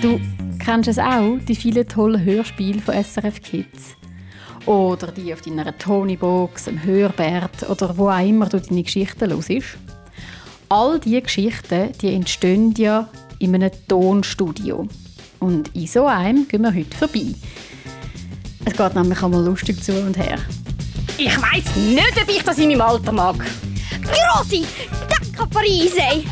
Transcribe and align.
Du 0.00 0.20
kennst 0.64 0.88
es 0.88 0.98
auch, 0.98 1.38
die 1.48 1.56
vielen 1.56 1.88
tollen 1.88 2.24
Hörspiele 2.24 2.80
von 2.80 2.94
SRF 2.94 3.42
Kids. 3.42 3.96
Oder 4.64 5.10
die 5.10 5.32
auf 5.32 5.40
deiner 5.40 5.76
Tonybox, 5.76 6.68
im 6.68 6.84
Hörbert 6.84 7.68
oder 7.68 7.96
wo 7.98 8.08
auch 8.08 8.24
immer 8.24 8.46
du 8.48 8.60
deine 8.60 8.84
Geschichten 8.84 9.28
hörst. 9.28 9.50
All 10.68 11.00
diese 11.00 11.22
Geschichten 11.22 11.90
die 12.00 12.14
entstehen 12.14 12.74
ja 12.76 13.08
in 13.40 13.56
einem 13.56 13.72
Tonstudio. 13.88 14.86
Und 15.40 15.74
in 15.74 15.88
so 15.88 16.06
einem 16.06 16.46
gehen 16.46 16.62
wir 16.62 16.74
heute 16.74 16.96
vorbei. 16.96 17.34
Es 18.64 18.76
geht 18.76 18.94
nämlich 18.94 19.20
einmal 19.20 19.44
lustig 19.44 19.82
zu 19.82 20.00
und 20.00 20.16
her. 20.16 20.38
Ich 21.16 21.36
weiß 21.36 21.74
nicht, 21.76 22.22
ob 22.22 22.28
ich 22.28 22.44
das 22.44 22.58
in 22.58 22.68
meinem 22.68 22.82
Alter 22.82 23.10
mag. 23.10 23.44
Grossi, 24.02 24.64
Decca 25.10 25.44
Parise! 25.46 26.24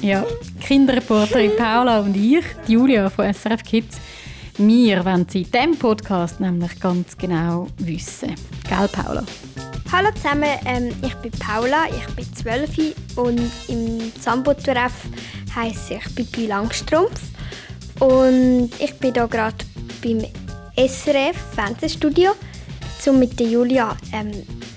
Ja, 0.00 0.24
Kinderreporterin 0.70 1.56
Paula 1.56 1.98
und 1.98 2.16
ich, 2.16 2.44
die 2.68 2.74
Julia 2.74 3.10
von 3.10 3.34
SRF 3.34 3.64
Kids, 3.64 3.98
wir 4.56 5.04
wollen 5.04 5.26
sie 5.28 5.42
in 5.42 5.50
diesem 5.50 5.76
Podcast 5.76 6.38
nämlich 6.38 6.78
ganz 6.78 7.18
genau 7.18 7.66
wissen. 7.78 8.36
Gell, 8.68 8.86
Paula? 8.86 9.24
Hallo 9.90 10.10
zusammen, 10.14 10.48
ähm, 10.66 10.92
ich 11.02 11.12
bin 11.16 11.32
Paula, 11.32 11.86
ich 11.90 12.14
bin 12.14 12.24
12 12.32 13.16
und 13.16 13.50
im 13.66 14.12
Zambo-Treff 14.20 14.92
heisse 15.56 15.94
ich 15.94 16.14
Bibi 16.14 16.46
Langstrumpf. 16.46 17.20
Und 17.98 18.70
ich 18.78 18.94
bin 19.00 19.12
hier 19.14 19.26
gerade 19.26 19.56
beim 20.00 20.24
SRF 20.76 21.36
Fernsehstudio, 21.52 22.30
um 23.08 23.18
mit 23.18 23.40
der 23.40 23.48
Julia 23.48 23.96
ähm, 24.12 24.30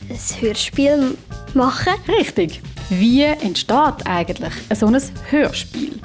ein 0.09 0.41
Hörspiel 0.41 1.15
zu 1.51 1.55
machen. 1.55 1.93
Richtig. 2.07 2.63
Wie 2.89 3.23
entsteht 3.23 4.05
eigentlich 4.05 4.53
so 4.73 4.87
ein 4.87 5.01
Hörspiel? 5.29 5.99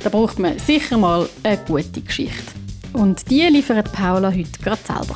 Da 0.00 0.08
braucht 0.08 0.38
man 0.38 0.58
sicher 0.58 0.98
mal 0.98 1.28
eine 1.42 1.58
gute 1.58 2.00
Geschichte. 2.00 2.52
Und 2.92 3.30
die 3.30 3.42
liefert 3.42 3.92
Paula 3.92 4.30
heute 4.30 4.60
gerade 4.62 4.80
selber. 4.84 5.14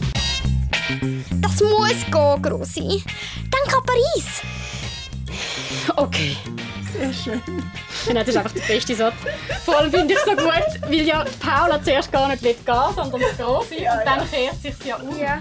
Das 1.40 1.60
muss 1.60 2.04
gehen, 2.10 2.42
Grossi. 2.42 3.02
Denk 3.42 3.76
an 3.76 3.82
Paris. 3.84 4.42
Okay. 5.96 6.36
Sehr 6.92 7.12
schön. 7.12 7.42
Nein, 8.06 8.16
das 8.16 8.28
ist 8.28 8.36
einfach 8.36 8.52
der 8.52 8.60
beste 8.60 8.94
Satz. 8.94 9.14
Vor 9.64 9.78
allem 9.78 9.90
finde 9.90 10.14
ich 10.14 10.18
es 10.20 10.24
so 10.24 10.30
gut, 10.30 10.90
weil 10.90 11.02
ja 11.02 11.24
Paula 11.40 11.82
zuerst 11.82 12.12
gar 12.12 12.28
nicht 12.28 12.42
gehen 12.42 12.54
will, 12.64 12.74
sondern 12.94 13.20
das 13.20 13.36
Grosse 13.36 13.74
und 13.74 14.04
dann 14.04 14.30
kehrt 14.30 14.62
sich 14.62 14.74
ja 14.86 14.96
um. 14.96 15.18
Ja. 15.18 15.38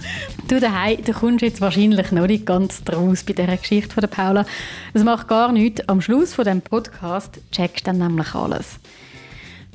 Du 0.47 0.59
daheim, 0.59 1.03
du 1.03 1.13
kommst 1.13 1.43
jetzt 1.43 1.61
wahrscheinlich 1.61 2.11
noch 2.11 2.27
nicht 2.27 2.45
ganz 2.45 2.83
draus 2.83 3.23
bei 3.23 3.33
dieser 3.33 3.58
Geschichte 3.58 3.93
von 3.93 4.02
der 4.02 4.08
Paula. 4.08 4.45
Das 4.93 5.03
macht 5.03 5.27
gar 5.27 5.52
nichts. 5.52 5.88
Am 5.88 6.02
Schluss 6.02 6.33
von 6.33 6.45
dem 6.45 6.61
Podcast 6.61 7.39
checkst 7.52 7.86
du 7.86 7.91
dann 7.91 7.99
nämlich 7.99 8.33
alles. 8.33 8.80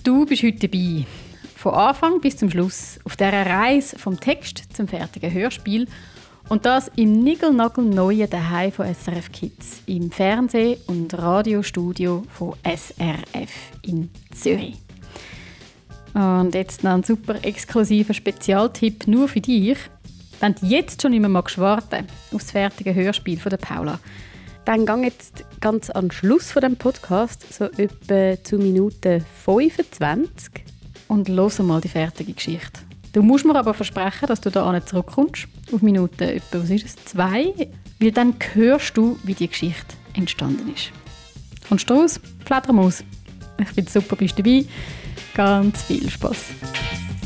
Du 0.03 0.27
bist 0.27 0.43
heute 0.43 0.69
dabei. 0.69 1.07
Von 1.57 1.75
Anfang 1.75 2.21
bis 2.21 2.39
zum 2.39 2.51
Schluss 2.51 2.99
auf 3.05 3.17
dieser 3.17 3.47
Reise 3.47 3.99
vom 3.99 4.19
Text 4.19 4.65
zum 4.75 4.89
fertigen 4.89 5.33
Hörspiel 5.33 5.87
und 6.51 6.67
das 6.67 6.91
im 6.97 7.23
Nigelnagel 7.23 7.85
neuen 7.85 8.29
Daheim 8.29 8.73
von 8.73 8.93
SRF 8.93 9.31
Kids 9.31 9.83
im 9.87 10.11
Fernseh- 10.11 10.79
und 10.89 11.17
Radiostudio 11.17 12.25
von 12.29 12.55
SRF 12.65 13.51
in 13.87 14.11
Zürich. 14.35 14.77
Und 16.13 16.53
jetzt 16.55 16.83
noch 16.83 16.91
ein 16.91 17.05
super 17.05 17.37
exklusiver 17.45 18.15
Spezialtipp 18.15 19.07
nur 19.07 19.29
für 19.29 19.41
dich. 19.41 19.79
Wenn 20.41 20.57
du 20.57 20.67
jetzt 20.67 21.01
schon 21.01 21.13
nicht 21.13 21.21
mehr 21.21 21.33
warten 21.33 22.07
auf 22.33 22.43
das 22.43 22.51
fertige 22.51 22.97
Hörspiel 22.97 23.39
von 23.39 23.51
der 23.51 23.59
Paula, 23.59 24.01
dann 24.65 24.85
gang 24.85 25.05
jetzt 25.05 25.45
ganz 25.61 25.89
am 25.89 26.11
Schluss 26.11 26.51
von 26.51 26.63
dem 26.63 26.77
Podcast, 26.77 27.53
so 27.53 27.67
etwa 27.67 28.43
zu 28.43 28.57
Minute 28.57 29.25
25, 29.45 30.65
und 31.07 31.29
los 31.29 31.61
mal 31.61 31.81
die 31.81 31.89
fertige 31.89 32.33
Geschichte. 32.33 32.90
Du 33.13 33.23
musst 33.23 33.45
mir 33.45 33.57
aber 33.57 33.75
versprechen, 33.75 34.29
dass 34.29 34.41
du 34.41 34.51
da 34.51 34.71
nicht 34.71 34.89
zurückkommst, 34.89 35.49
auf 35.73 35.83
Minute 35.83 36.35
etwa, 36.35 36.63
was 36.63 36.71
ist 36.71 36.85
es, 36.85 37.05
zwei, 37.07 37.53
weil 37.99 38.13
dann 38.13 38.37
hörst 38.55 38.97
du, 38.97 39.19
wie 39.25 39.35
die 39.35 39.49
Geschichte 39.49 39.97
entstanden 40.15 40.73
ist. 40.73 40.93
Kommst 41.69 41.91
du 41.91 41.95
raus? 41.95 42.21
Fledermaus. 42.45 43.03
Ich 43.59 43.69
finde 43.69 43.91
super, 43.91 44.15
bist 44.15 44.39
dabei. 44.39 44.65
Ganz 45.35 45.83
viel 45.83 46.09
Spaß. 46.09 46.37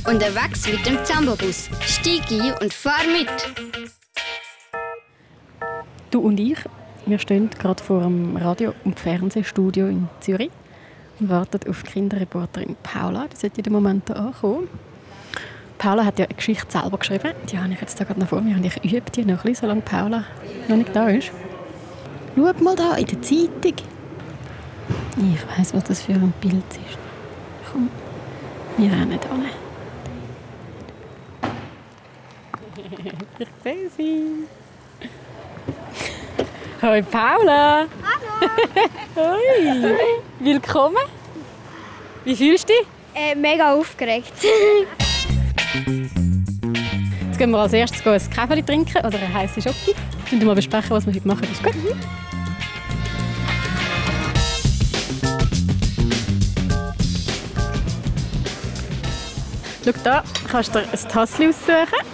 Unterwegs 0.06 0.66
mit 0.70 0.86
dem 0.86 1.04
Zambobus. 1.04 1.68
Stieg 1.80 2.22
ein 2.30 2.54
und 2.62 2.72
fahr 2.72 3.04
mit. 3.06 3.28
Du 6.10 6.20
und 6.20 6.40
ich, 6.40 6.58
wir 7.04 7.18
stehen 7.18 7.50
gerade 7.50 7.82
vor 7.82 8.02
dem 8.02 8.36
Radio- 8.38 8.74
und 8.84 8.98
Fernsehstudio 8.98 9.88
in 9.88 10.08
Zürich 10.20 10.50
und 11.20 11.28
warten 11.28 11.68
auf 11.68 11.82
die 11.82 11.92
Kinderreporterin 11.92 12.76
Paula. 12.82 13.26
Die 13.28 13.36
sollte 13.36 13.58
in 13.58 13.64
dem 13.64 13.72
Moment 13.74 14.10
ankommen. 14.10 14.68
Paula 15.78 16.04
hat 16.04 16.18
ja 16.18 16.26
eine 16.26 16.34
Geschichte 16.34 16.70
selber 16.70 16.98
geschrieben. 16.98 17.32
Die 17.50 17.58
habe 17.58 17.72
ich 17.72 17.80
jetzt 17.80 17.98
gerade 17.98 18.18
noch 18.18 18.28
vor 18.28 18.40
mir 18.40 18.56
und 18.56 18.64
ich 18.64 18.76
übe 18.84 19.10
die 19.10 19.24
noch 19.24 19.38
ein 19.38 19.42
bisschen, 19.42 19.54
solange 19.66 19.80
Paula 19.82 20.24
noch 20.68 20.76
nicht 20.76 20.94
da 20.94 21.08
ist. 21.08 21.30
Schau 22.36 22.52
mal 22.62 22.76
da 22.76 22.94
in 22.94 23.06
der 23.06 23.22
Zeitung. 23.22 23.74
Ich 25.16 25.58
weiß, 25.58 25.74
was 25.74 25.84
das 25.84 26.02
für 26.02 26.12
ein 26.12 26.32
Bild 26.40 26.56
ist. 26.56 26.98
Komm, 27.70 27.88
wir 28.76 28.90
rennen 28.90 29.18
da. 29.20 29.28
ich 33.38 33.48
sehe 33.62 33.90
sie. 33.96 34.46
Hoi 36.82 37.02
Paula. 37.02 37.86
Hallo. 38.02 39.36
Hoi. 39.36 39.96
Willkommen. 40.40 41.04
Wie 42.24 42.36
fühlst 42.36 42.68
du 42.68 42.72
dich? 42.72 42.86
Äh, 43.14 43.34
mega 43.34 43.74
aufgeregt. 43.74 44.32
Gehen 47.44 47.50
wir 47.50 47.58
als 47.58 47.74
erstes 47.74 48.06
ein 48.06 48.30
Kaffee 48.30 48.62
trinken 48.62 49.04
oder 49.04 49.18
eine 49.18 49.34
heiße 49.34 49.60
Schoki. 49.60 49.94
Und 50.32 50.42
mal 50.44 50.54
besprechen, 50.54 50.88
was 50.92 51.04
wir 51.04 51.12
heute 51.12 51.28
machen. 51.28 51.46
Ist 51.52 51.62
gut? 51.62 51.74
Mhm. 51.74 52.00
Schau 59.84 59.92
da, 60.02 60.24
kannst 60.48 60.74
du 60.74 60.78
dir 60.78 60.88
ein 60.90 61.08
Tassel 61.10 61.50
aussuchen. 61.50 62.06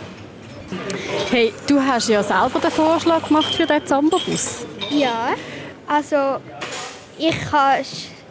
Hey, 1.31 1.53
du 1.69 1.81
hast 1.81 2.09
ja 2.09 2.25
selber 2.25 2.59
den 2.59 2.71
Vorschlag 2.73 3.29
gemacht 3.29 3.55
für 3.55 3.67
diesen 3.67 3.87
Zambobus. 3.87 4.67
Ja, 4.91 5.35
also 5.87 6.41
ich, 7.17 7.37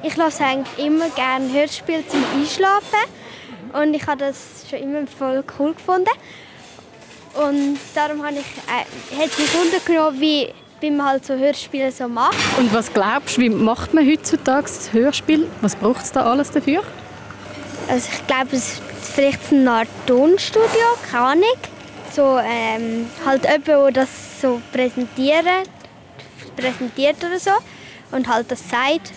ich 0.04 0.18
lasse 0.18 0.44
eigentlich 0.44 0.86
immer 0.86 1.08
gerne 1.12 1.50
Hörspiele 1.54 2.06
zum 2.06 2.22
Einschlafen 2.36 3.08
und 3.72 3.94
ich 3.94 4.06
habe 4.06 4.18
das 4.18 4.66
schon 4.70 4.80
immer 4.80 5.08
voll 5.08 5.46
cool 5.58 5.74
gefunden. 5.74 6.10
Und 7.40 7.80
darum 7.96 8.22
habe 8.26 8.36
ich, 8.36 8.46
äh, 8.68 9.22
hat 9.22 9.40
mich 9.40 9.54
wundern 9.54 10.20
wie, 10.20 10.50
wie 10.82 10.92
man 10.92 11.08
halt 11.08 11.26
so 11.26 11.36
Hörspiele 11.36 11.90
so 11.90 12.10
macht. 12.10 12.36
Und 12.58 12.74
was 12.74 12.92
glaubst 12.94 13.38
du, 13.38 13.42
wie 13.42 13.50
macht 13.50 13.94
man 13.94 14.06
heutzutage 14.06 14.64
das 14.64 14.92
Hörspiel? 14.92 15.48
Was 15.62 15.74
braucht 15.74 16.04
es 16.04 16.12
da 16.12 16.30
alles 16.30 16.52
dafür? 16.52 16.84
Also 17.88 18.10
ich 18.12 18.28
glaube, 18.28 18.48
es 18.52 18.74
ist 18.74 18.82
vielleicht 19.16 19.54
eine 19.54 19.72
Art 19.72 19.88
Tonstudio, 20.06 20.68
keine 21.10 21.24
Ahnung. 21.24 21.58
So, 22.14 22.40
ähm, 22.40 23.08
halt 23.26 23.44
jemand, 23.44 23.68
der 23.68 23.92
das 23.92 24.42
so 24.42 24.62
präsentieren, 24.74 25.64
präsentiert 26.58 27.18
oder 27.24 27.40
so 27.40 27.52
und 28.12 28.28
halt 28.28 28.52
das 28.52 28.70
sagt. 28.70 29.14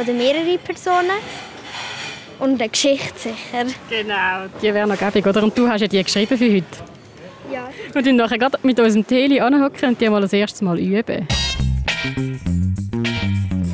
Oder 0.00 0.12
mehrere 0.14 0.58
Personen. 0.58 1.20
Und 2.40 2.60
eine 2.60 2.68
Geschichte 2.68 3.18
sicher. 3.18 3.66
Genau, 3.88 4.48
die 4.60 4.74
wäre 4.74 4.88
noch 4.88 4.98
gäbig, 4.98 5.24
oder? 5.24 5.44
Und 5.44 5.56
du 5.56 5.68
hast 5.68 5.82
ja 5.82 5.86
die 5.86 6.02
geschrieben 6.02 6.36
für 6.36 6.52
heute. 6.52 6.91
Ja. 7.50 7.68
Und 7.94 8.06
dann 8.06 8.16
nachher 8.16 8.38
gerade 8.38 8.58
mit 8.62 8.78
unserem 8.78 9.06
Teli 9.06 9.40
anhocken 9.40 9.90
und 9.90 10.00
die 10.00 10.08
mal 10.08 10.20
das 10.20 10.32
erste 10.32 10.64
Mal 10.64 10.78
üben. 10.78 11.26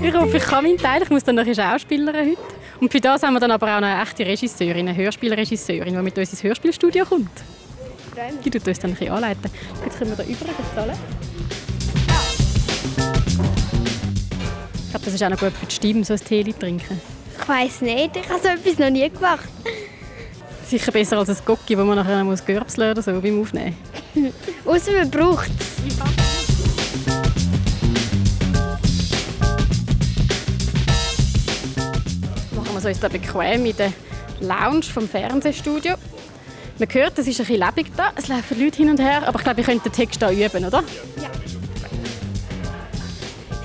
Ich 0.02 0.14
hoffe, 0.14 0.36
ich 0.36 0.42
kann 0.44 0.64
meinen 0.64 0.78
Teil. 0.78 1.02
Ich 1.02 1.10
muss 1.10 1.24
dann 1.24 1.34
noch 1.36 1.44
Schauspielerin 1.44 2.30
heute. 2.30 2.38
Und 2.80 2.92
für 2.92 3.00
das 3.00 3.22
haben 3.22 3.34
wir 3.34 3.40
dann 3.40 3.50
aber 3.50 3.66
auch 3.66 3.82
eine 3.82 4.00
echte 4.00 4.24
Regisseurin, 4.24 4.88
eine 4.88 4.96
Hörspielregisseurin, 4.96 5.94
die 5.94 6.02
mit 6.02 6.16
uns 6.16 6.30
ins 6.30 6.42
Hörspielstudio 6.42 7.04
kommt. 7.04 7.30
Die 8.44 8.50
tut 8.50 8.66
uns 8.66 8.78
dann 8.78 8.90
ein 8.90 8.94
bisschen 8.94 9.12
anleiten. 9.12 9.50
Jetzt 9.84 9.98
können 9.98 10.10
wir 10.10 10.16
da 10.16 10.22
übrigens 10.22 10.74
zahlen. 10.74 10.96
Ich 14.74 14.90
glaube, 14.90 15.04
das 15.04 15.14
ist 15.14 15.22
auch 15.22 15.28
noch 15.28 15.38
gut 15.38 15.52
für 15.52 15.66
die 15.66 15.74
Stimme, 15.74 16.04
so 16.04 16.14
ein 16.14 16.20
Tee 16.20 16.52
trinken. 16.52 17.00
Ich 17.40 17.48
weiß 17.48 17.82
nicht, 17.82 18.16
ich 18.16 18.28
habe 18.28 18.40
so 18.42 18.48
etwas 18.48 18.78
noch 18.78 18.90
nie 18.90 19.08
gemacht. 19.08 19.48
Sicher 20.68 20.92
besser 20.92 21.16
als 21.16 21.30
ein 21.30 21.36
Gocki, 21.46 21.78
wo 21.78 21.82
man 21.82 21.96
nachher 21.96 22.22
muss 22.24 22.44
Görbseln 22.44 22.90
oder 22.90 23.00
so 23.00 23.18
beim 23.22 23.40
Aufnehmen. 23.40 23.74
Außer 24.66 24.92
man 24.92 25.10
braucht 25.10 25.50
es. 25.58 25.96
Machen 32.54 32.72
wir 32.72 32.78
es 32.78 32.84
uns 32.84 33.00
da 33.00 33.08
bequem 33.08 33.64
in 33.64 33.76
der 33.78 33.94
Lounge 34.40 34.82
vom 34.82 35.08
Fernsehstudio. 35.08 35.94
Man 36.78 36.88
hört, 36.92 37.18
es 37.18 37.26
ist 37.26 37.40
ein 37.40 37.46
bisschen 37.46 37.66
lebendig 37.66 37.92
da, 37.96 38.12
es 38.14 38.28
laufen 38.28 38.62
Leute 38.62 38.76
hin 38.76 38.90
und 38.90 39.00
her, 39.00 39.26
aber 39.26 39.38
ich 39.38 39.44
glaube, 39.44 39.60
ich 39.60 39.66
könnte 39.66 39.88
den 39.88 39.92
Text 39.92 40.20
da 40.20 40.30
üben, 40.30 40.66
oder? 40.66 40.84
Ja. 41.16 41.30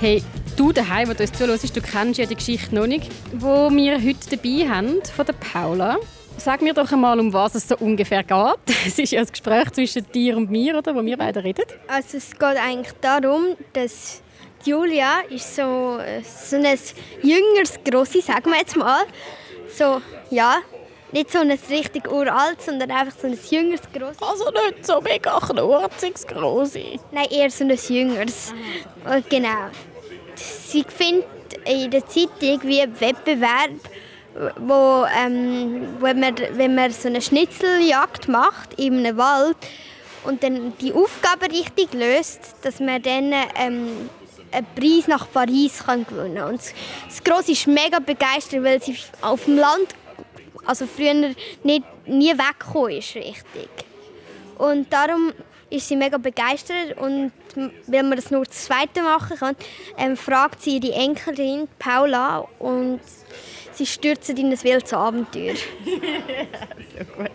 Hey, 0.00 0.22
Du 0.56 0.70
daheim, 0.70 1.08
wo 1.08 1.14
du 1.14 1.22
uns 1.22 1.32
zuhörst, 1.32 1.76
du 1.76 1.80
kennst 1.80 2.18
ja 2.18 2.26
die 2.26 2.36
Geschichte 2.36 2.74
noch 2.74 2.86
nicht, 2.86 3.10
wo 3.32 3.70
wir 3.70 4.00
heute 4.00 4.36
dabei 4.36 4.68
haben 4.68 5.02
von 5.02 5.26
der 5.26 5.32
Paula. 5.32 5.98
Sag 6.36 6.60
mir 6.62 6.74
doch 6.74 6.90
einmal, 6.92 7.18
um 7.20 7.32
was 7.32 7.54
es 7.54 7.68
so 7.68 7.76
ungefähr 7.76 8.22
geht. 8.22 8.76
Es 8.86 8.98
ist 8.98 9.12
ja 9.12 9.20
ein 9.20 9.26
Gespräch 9.26 9.70
zwischen 9.72 10.04
dir 10.12 10.36
und 10.36 10.50
mir, 10.50 10.76
oder, 10.76 10.94
wo 10.94 11.04
wir 11.04 11.16
beide 11.16 11.42
reden. 11.42 11.64
Also 11.88 12.18
es 12.18 12.32
geht 12.32 12.42
eigentlich 12.42 12.92
darum, 13.00 13.56
dass 13.72 14.22
Julia 14.64 15.20
ist 15.30 15.56
so, 15.56 15.98
so 16.22 16.56
ein 16.56 16.78
jüngeres 17.22 17.78
Grossi, 17.84 18.20
sagen 18.20 18.50
wir 18.50 18.58
jetzt 18.58 18.76
mal. 18.76 19.04
So, 19.74 20.00
ja, 20.30 20.58
nicht 21.12 21.30
so 21.30 21.38
ein 21.38 21.50
richtig 21.50 22.10
uralt, 22.10 22.60
sondern 22.60 22.90
einfach 22.90 23.16
so 23.18 23.26
ein 23.26 23.38
jüngeres 23.50 23.82
Grossi. 23.92 24.18
Also 24.20 24.50
nicht 24.50 24.84
so 24.84 25.00
mega 25.00 25.38
knurziges 25.38 26.26
Grossi. 26.26 26.98
Nein, 27.12 27.26
eher 27.30 27.50
so 27.50 27.64
ein 27.64 27.70
jüngeres. 27.70 28.52
Und 29.04 29.30
genau. 29.30 29.70
Sie 30.34 30.84
findet 30.88 31.26
in 31.64 31.90
der 31.90 32.06
Zeitung 32.06 32.60
wie 32.64 32.82
einen 32.82 33.00
Wettbewerb, 33.00 33.70
wo, 34.58 35.06
ähm, 35.16 35.86
wenn, 36.00 36.20
man, 36.20 36.34
wenn 36.52 36.74
man 36.74 36.90
so 36.90 37.08
eine 37.08 37.22
Schnitzeljagd 37.22 38.28
macht 38.28 38.74
in 38.78 38.98
einem 38.98 39.16
Wald 39.16 39.56
und 40.24 40.42
dann 40.42 40.76
die 40.78 40.92
Aufgabe 40.92 41.50
richtig 41.50 41.92
löst, 41.92 42.40
dass 42.62 42.80
man 42.80 43.02
dann 43.02 43.32
ähm, 43.56 44.10
einen 44.50 44.66
Preis 44.74 45.06
nach 45.06 45.30
Paris 45.32 45.84
kann 45.84 46.06
gewinnen 46.06 46.36
kann. 46.36 46.52
Und 46.54 46.60
das 47.06 47.22
Grosse 47.22 47.52
ist 47.52 47.66
mega 47.66 47.98
begeistert, 47.98 48.62
weil 48.62 48.82
sie 48.82 48.96
auf 49.20 49.44
dem 49.44 49.56
Land 49.56 49.94
also 50.66 50.86
früher 50.86 51.14
nicht, 51.14 51.84
nie 52.06 52.32
weggekommen 52.32 52.92
ist 52.92 53.14
richtig. 53.14 53.68
Und 54.56 54.92
darum 54.92 55.32
ist 55.70 55.88
sie 55.88 55.96
mega 55.96 56.18
begeistert 56.18 56.96
und 56.98 57.32
weil 57.86 58.02
man 58.02 58.16
das 58.16 58.30
nur 58.30 58.44
das 58.44 58.64
zweite 58.64 59.02
machen 59.02 59.36
kann, 59.36 59.56
ähm, 59.98 60.16
fragt 60.16 60.62
sie 60.62 60.80
die 60.80 60.92
Enkelin 60.92 61.68
Paula 61.78 62.46
und 62.58 63.00
sie 63.74 63.86
stürzen 63.86 64.36
in 64.36 64.52
ein 64.52 64.62
wildes 64.62 64.92
Abenteuer. 64.92 65.54
so 65.54 67.04
gut. 67.16 67.30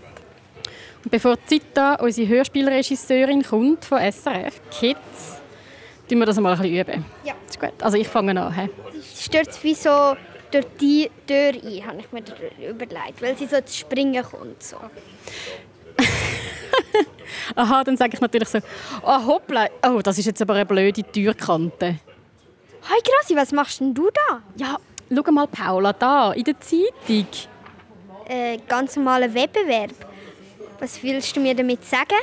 Und 1.03 1.11
bevor 1.11 1.37
Zita, 1.45 1.95
unsere 1.95 2.27
Hörspielregisseurin, 2.27 3.43
kommt 3.43 3.85
von 3.85 3.99
SRF 3.99 4.59
Kids, 4.69 5.39
tun 6.09 6.19
wir 6.19 6.25
das 6.25 6.39
mal 6.39 6.53
ein 6.53 6.61
bisschen 6.61 6.79
üben. 6.79 7.05
Ja. 7.23 7.33
ist 7.47 7.59
gut. 7.59 7.73
Also 7.81 7.97
ich 7.97 8.07
fange 8.07 8.39
an. 8.39 8.53
He? 8.53 8.69
Sie 9.01 9.23
stürzt 9.23 9.63
wie 9.63 9.75
so 9.75 10.15
durch 10.51 10.65
die 10.79 11.09
Tür 11.27 11.53
ein, 11.53 11.87
habe 11.87 11.99
ich 11.99 12.11
mir 12.11 12.23
überlegt, 12.69 13.21
weil 13.21 13.37
sie 13.37 13.45
so 13.45 13.61
zu 13.61 13.77
springen 13.77 14.23
kommt. 14.23 14.61
So. 14.61 14.77
Aha, 17.55 17.83
dann 17.83 17.97
sage 17.97 18.11
ich 18.15 18.21
natürlich 18.21 18.49
so, 18.49 18.59
oh 19.03 19.25
hoppla, 19.25 19.67
oh, 19.83 20.01
das 20.01 20.17
ist 20.17 20.25
jetzt 20.25 20.41
aber 20.41 20.55
eine 20.55 20.65
blöde 20.65 21.03
Türkante. 21.03 21.99
Hi 22.83 22.99
Grossi, 23.03 23.35
was 23.35 23.51
machst 23.51 23.79
denn 23.79 23.93
du 23.93 24.09
da? 24.09 24.41
Ja, 24.55 24.77
schau 25.15 25.31
mal 25.31 25.47
Paula, 25.47 25.93
da, 25.93 26.31
in 26.33 26.43
der 26.43 26.59
Zeitung. 26.59 27.27
Äh, 28.27 28.59
ganz 28.67 28.95
normaler 28.95 29.33
Wettbewerb. 29.33 29.91
Was 30.79 31.01
willst 31.01 31.35
du 31.35 31.39
mir 31.39 31.55
damit 31.55 31.83
sagen? 31.83 32.19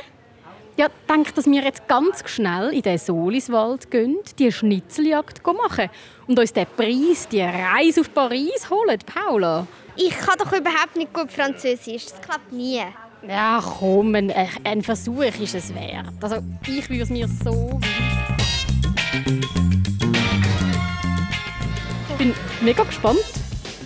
Ja, 0.77 0.87
denk, 1.09 1.33
dass 1.33 1.47
wir 1.47 1.63
jetzt 1.63 1.87
ganz 1.87 2.23
schnell 2.29 2.71
in 2.71 2.83
den 2.83 2.97
Soliswald 2.99 3.89
gehen, 3.89 4.17
die 4.37 4.51
Schnitzeljagd 4.51 5.41
machen 5.45 5.89
und 6.27 6.37
uns 6.37 6.53
den 6.53 6.67
Preis, 6.77 7.27
die 7.27 7.41
Reise 7.41 8.01
auf 8.01 8.13
Paris 8.13 8.69
holen, 8.69 8.99
Paula. 9.05 9.65
Ich 9.95 10.11
kann 10.11 10.37
doch 10.37 10.53
überhaupt 10.53 10.95
nicht 10.95 11.11
gut 11.11 11.31
Französisch. 11.31 12.05
Das 12.05 12.21
klappt 12.21 12.51
nie. 12.51 12.83
Ja, 13.27 13.59
komm, 13.79 14.13
ein, 14.13 14.31
ein 14.63 14.83
Versuch 14.83 15.23
ist 15.23 15.55
es 15.55 15.73
wert. 15.73 16.13
Also, 16.21 16.37
ich 16.67 16.87
würde 16.87 17.01
es 17.01 17.09
mir 17.09 17.27
so 17.27 17.79
Ich 17.81 18.36
bin 22.33 22.65
mega 22.65 22.83
gespannt, 22.83 23.19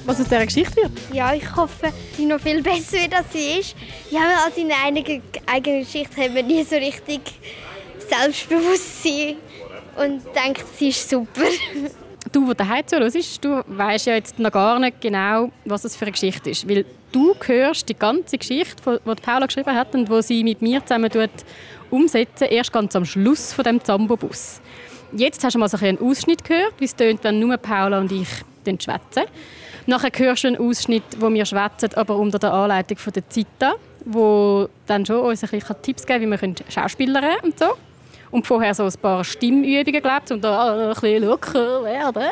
was 0.05 0.19
aus 0.19 0.25
dieser 0.25 0.45
Geschichte 0.45 0.75
wird. 0.77 0.91
Ja, 1.13 1.33
ich 1.33 1.55
hoffe, 1.55 1.91
sie 2.15 2.25
noch 2.25 2.39
viel 2.39 2.61
besser 2.63 2.93
wird, 2.93 3.13
als 3.13 3.31
sie 3.31 3.59
ist. 3.59 3.75
Ja, 4.09 4.43
also 4.45 4.61
in 4.61 4.71
einigen 4.71 5.21
eigenen 5.45 5.81
Geschichte 5.81 6.21
haben 6.21 6.35
wir 6.35 6.43
nie 6.43 6.63
so 6.63 6.75
richtig 6.75 7.21
Selbstbewusstsein 8.09 9.38
und 9.97 10.23
denkt, 10.35 10.65
sie 10.77 10.89
ist 10.89 11.09
super. 11.09 11.41
Du, 12.31 12.45
der 12.45 12.55
daheim 12.55 12.88
zuhörst, 12.88 13.43
du 13.43 13.63
weißt 13.67 14.05
ja 14.07 14.15
jetzt 14.15 14.39
noch 14.39 14.51
gar 14.51 14.79
nicht 14.79 15.01
genau, 15.01 15.51
was 15.65 15.81
das 15.81 15.95
für 15.95 16.05
eine 16.05 16.11
Geschichte 16.11 16.49
ist. 16.49 16.67
Weil 16.67 16.85
du 17.11 17.35
hörst 17.45 17.89
die 17.89 17.95
ganze 17.95 18.38
Geschichte, 18.38 19.01
die 19.05 19.21
Paula 19.21 19.45
geschrieben 19.45 19.75
hat 19.75 19.93
und 19.93 20.09
die 20.09 20.21
sie 20.21 20.43
mit 20.43 20.61
mir 20.61 20.85
zusammen 20.85 21.11
umsetzen, 21.89 22.47
erst 22.49 22.71
ganz 22.71 22.95
am 22.95 23.05
Schluss 23.05 23.53
von 23.53 23.65
dem 23.65 23.83
Zambo-Bus. 23.83 24.61
Jetzt 25.13 25.44
hast 25.44 25.56
du 25.56 25.60
mal 25.60 25.68
so 25.68 25.78
einen 25.78 26.00
Ausschnitt 26.00 26.44
gehört, 26.44 26.74
wie 26.80 26.86
es 26.86 26.96
tönt, 26.96 27.24
wenn 27.24 27.40
nur 27.40 27.58
Paula 27.58 28.00
und 28.00 28.12
ich 28.12 28.30
schwätzen. 28.66 29.24
Nachher 29.86 30.12
hörst 30.16 30.44
du 30.44 30.48
einen 30.50 30.58
Ausschnitt, 30.58 31.04
wo 31.19 31.30
wir 31.34 31.46
schwätzen, 31.46 31.90
aber 31.96 32.16
unter 32.16 32.40
der 32.40 32.54
Anleitung 32.54 32.98
von 32.98 33.12
der 33.12 33.28
Zita, 33.28 33.74
wo 34.06 34.69
dann 34.86 35.06
schon 35.06 35.19
uns 35.19 35.44
ein 35.44 35.50
bisschen 35.50 35.81
Tipps 35.81 36.06
geben, 36.06 36.31
wie 36.31 36.42
wir 36.42 36.56
Schauspielern 36.69 37.40
und 37.44 37.60
so. 37.60 37.74
Und 38.30 38.48
vorher 38.48 38.74
so 38.74 38.84
ein 38.84 38.94
paar 39.02 39.24
Stimmübungen, 39.24 40.02
glaubt, 40.02 40.31
um 40.31 40.40
da 40.40 40.90
ein 40.90 40.94
bisschen 40.94 41.24
locker 41.25 41.84
werden. 41.84 42.30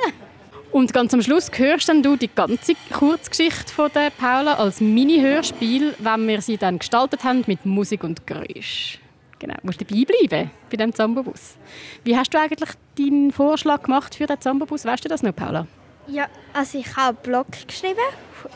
Und 0.71 0.93
ganz 0.93 1.13
am 1.13 1.21
Schluss 1.21 1.49
hörst 1.53 1.89
dann 1.89 2.03
du 2.03 2.15
die 2.15 2.29
ganze 2.33 2.73
Kurzgeschichte 2.93 3.73
von 3.73 3.89
der 3.93 4.11
Paula 4.11 4.53
als 4.53 4.79
Mini-Hörspiel, 4.79 5.95
wenn 5.97 6.27
wir 6.27 6.41
sie 6.41 6.57
dann 6.57 6.79
gestaltet 6.79 7.23
haben 7.23 7.43
mit 7.47 7.65
Musik 7.65 8.03
und 8.03 8.25
Geräusch. 8.27 8.99
Genau, 9.39 9.55
du 9.55 9.67
musst 9.67 9.79
dabei 9.79 10.03
bleiben 10.03 10.51
bei 10.69 10.77
dem 10.77 10.93
Zambobus. 10.93 11.55
Wie 12.03 12.15
hast 12.15 12.33
du 12.33 12.39
eigentlich 12.39 12.69
deinen 12.97 13.31
Vorschlag 13.31 13.83
gemacht 13.83 14.15
für 14.15 14.25
den 14.25 14.39
Zambobus? 14.39 14.83
Weißt 14.83 15.05
du 15.05 15.09
das 15.09 15.23
noch, 15.23 15.33
Paula? 15.33 15.65
Ja, 16.07 16.27
also 16.53 16.77
ich 16.77 16.95
habe 16.97 17.17
einen 17.17 17.23
Blog 17.23 17.47
geschrieben 17.65 17.99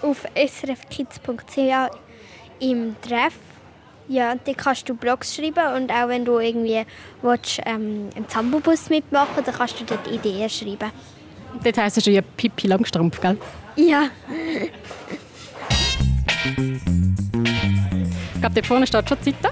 auf 0.02 0.26
srfkids.ch 0.36 1.60
im 2.60 2.96
Treff. 3.02 3.36
Ja, 4.10 4.36
da 4.36 4.54
kannst 4.54 4.90
du 4.90 4.96
Blogs 4.96 5.34
schreiben 5.34 5.76
und 5.76 5.90
auch 5.90 6.10
wenn 6.10 6.26
du 6.26 6.40
irgendwie 6.40 6.84
willst, 7.22 7.62
ähm, 7.66 8.10
im 8.16 8.28
Zambobus 8.28 8.90
mitmachen 8.90 9.44
dann 9.46 9.56
kannst 9.56 9.80
du 9.80 9.86
dort 9.86 10.06
Ideen 10.08 10.50
schreiben. 10.50 10.92
Dort 11.64 11.78
heisst 11.78 11.98
es 11.98 12.04
schon 12.04 12.14
ja 12.14 12.22
Pippi 12.22 12.68
Langstrumpf, 12.68 13.22
gell? 13.22 13.38
Ja. 13.78 14.10
ich 14.54 14.72
glaube, 18.42 18.56
dort 18.56 18.66
vorne 18.66 18.86
steht 18.86 19.08
schon 19.08 19.22
Zita. 19.22 19.52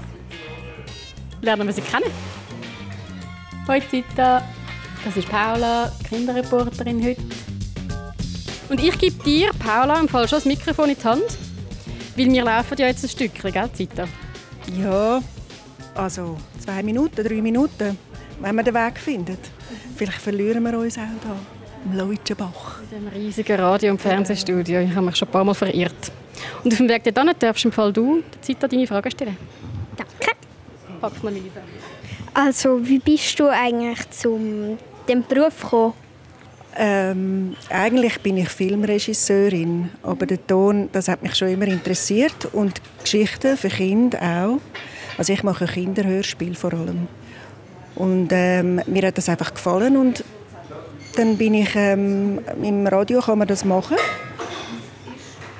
Lernen 1.42 1.66
wir 1.66 1.74
sie 1.74 1.82
kennen. 1.82 2.10
Hoi 3.66 3.80
Zita, 3.90 4.42
das 5.04 5.16
ist 5.16 5.28
Paula, 5.28 5.90
Kinderreporterin 6.08 7.02
heute. 7.04 7.20
Und 8.68 8.82
ich 8.82 8.96
gebe 8.96 9.20
dir, 9.24 9.50
Paula, 9.58 9.98
im 9.98 10.08
Fall 10.08 10.28
schon 10.28 10.36
das 10.36 10.44
Mikrofon 10.44 10.90
in 10.90 10.96
die 10.96 11.04
Hand, 11.04 11.36
weil 12.16 12.32
wir 12.32 12.44
laufen 12.44 12.78
ja 12.78 12.86
jetzt 12.86 13.04
ein 13.04 13.08
Stückchen, 13.08 13.52
gell, 13.52 13.68
Zita? 13.72 14.06
Ja, 14.80 15.20
also 15.96 16.36
zwei 16.64 16.80
Minuten, 16.84 17.24
drei 17.24 17.42
Minuten, 17.42 17.98
wenn 18.40 18.54
wir 18.54 18.62
den 18.62 18.74
Weg 18.74 18.98
finden. 19.00 19.36
Vielleicht 19.96 20.22
verlieren 20.22 20.62
wir 20.62 20.78
uns 20.78 20.96
auch 20.96 21.02
hier 21.02 21.90
im 21.92 21.98
Leutschenbach. 21.98 22.80
In 22.92 23.04
dem 23.04 23.08
riesigen 23.08 23.60
Radio- 23.60 23.90
und 23.90 24.00
Fernsehstudio. 24.00 24.78
Ich 24.80 24.94
habe 24.94 25.06
mich 25.06 25.16
schon 25.16 25.26
ein 25.26 25.32
paar 25.32 25.44
Mal 25.44 25.54
verirrt. 25.54 26.12
Und 26.62 26.72
auf 26.72 26.78
dem 26.78 26.88
Weg 26.88 27.02
dorthin 27.02 27.32
darfst 27.36 27.64
du 27.64 27.68
im 27.68 27.72
Fall 27.72 27.92
du 27.92 28.22
Zeit 28.40 28.62
deine 28.62 28.86
Fragen 28.86 29.10
stellen. 29.10 29.36
Danke. 29.96 30.31
Pack 31.02 31.20
mal 31.24 31.32
meine 31.32 31.50
Also, 32.32 32.78
wie 32.86 33.00
bist 33.00 33.38
du 33.40 33.48
eigentlich 33.48 34.08
zu 34.10 34.78
dem 35.08 35.24
Beruf 35.24 35.60
gekommen? 35.60 35.94
Ähm, 36.76 37.56
eigentlich 37.68 38.20
bin 38.20 38.36
ich 38.36 38.48
Filmregisseurin, 38.48 39.90
aber 40.04 40.26
der 40.26 40.46
Ton, 40.46 40.88
das 40.92 41.08
hat 41.08 41.20
mich 41.20 41.34
schon 41.34 41.48
immer 41.48 41.66
interessiert 41.66 42.48
und 42.52 42.80
Geschichten 43.02 43.56
für 43.56 43.68
Kinder 43.68 44.20
auch. 44.22 44.60
Also 45.18 45.32
ich 45.32 45.42
mache 45.42 45.66
Kinderhörspiel 45.66 46.54
vor 46.54 46.72
allem. 46.72 47.08
Und 47.96 48.28
ähm, 48.30 48.80
mir 48.86 49.08
hat 49.08 49.18
das 49.18 49.28
einfach 49.28 49.52
gefallen 49.52 49.96
und 49.96 50.24
dann 51.16 51.36
bin 51.36 51.54
ich 51.54 51.74
ähm, 51.74 52.40
im 52.62 52.86
Radio 52.86 53.20
kann 53.20 53.38
man 53.38 53.48
das 53.48 53.64
machen. 53.64 53.96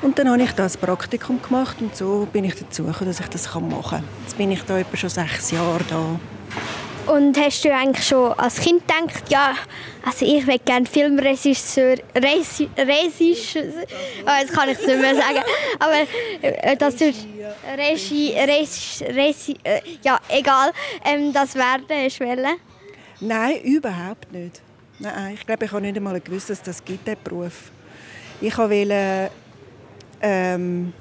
Und 0.02 0.18
dann 0.18 0.28
habe 0.28 0.42
ich 0.42 0.50
das 0.52 0.76
Praktikum 0.76 1.40
gemacht 1.40 1.76
und 1.80 1.96
so 1.96 2.26
bin 2.32 2.44
ich 2.44 2.56
dazu 2.56 2.82
gekommen, 2.82 3.06
dass 3.06 3.20
ich 3.20 3.28
das 3.28 3.54
machen 3.54 3.82
kann. 3.88 4.04
Jetzt 4.24 4.36
bin 4.36 4.50
ich 4.50 4.60
da 4.62 4.76
etwa 4.76 4.96
schon 4.96 5.10
sechs 5.10 5.52
Jahre 5.52 5.84
da. 5.88 6.18
Und 7.06 7.38
hast 7.38 7.64
du 7.64 7.72
eigentlich 7.72 8.06
schon 8.06 8.32
als 8.32 8.60
Kind 8.60 8.82
gedacht, 8.86 9.24
ja, 9.28 9.54
also 10.04 10.24
ich 10.26 10.44
will 10.44 10.58
gerne 10.58 10.86
Filmregisseur, 10.86 11.96
Regisseur, 12.16 13.72
oh, 14.26 14.40
jetzt 14.40 14.52
kann 14.52 14.68
ich 14.68 14.78
es 14.78 14.86
nicht 14.86 15.00
mehr 15.00 15.14
sagen, 15.14 15.42
aber 15.78 16.06
äh, 16.42 16.76
dass 16.76 16.96
du 16.96 17.04
Regie, 17.06 18.34
Regie, 18.34 19.04
Regie 19.04 19.56
äh, 19.62 19.80
ja, 20.02 20.18
egal, 20.28 20.72
ähm, 21.04 21.32
das 21.32 21.54
werden 21.54 21.86
hast 21.90 22.20
wollen? 22.20 22.56
Nein, 23.20 23.60
überhaupt 23.62 24.32
nicht. 24.32 24.62
Nein, 24.98 25.34
ich 25.34 25.46
glaube, 25.46 25.64
ich 25.64 25.72
habe 25.72 25.82
nicht 25.82 25.96
einmal 25.96 26.20
gewusst, 26.20 26.50
dass 26.50 26.62
das 26.62 26.84
gibt, 26.84 27.06
diesen 27.06 27.22
Beruf. 27.22 27.70
Ich 28.40 28.56
wollte 28.58 29.30
ähm, 30.22 30.92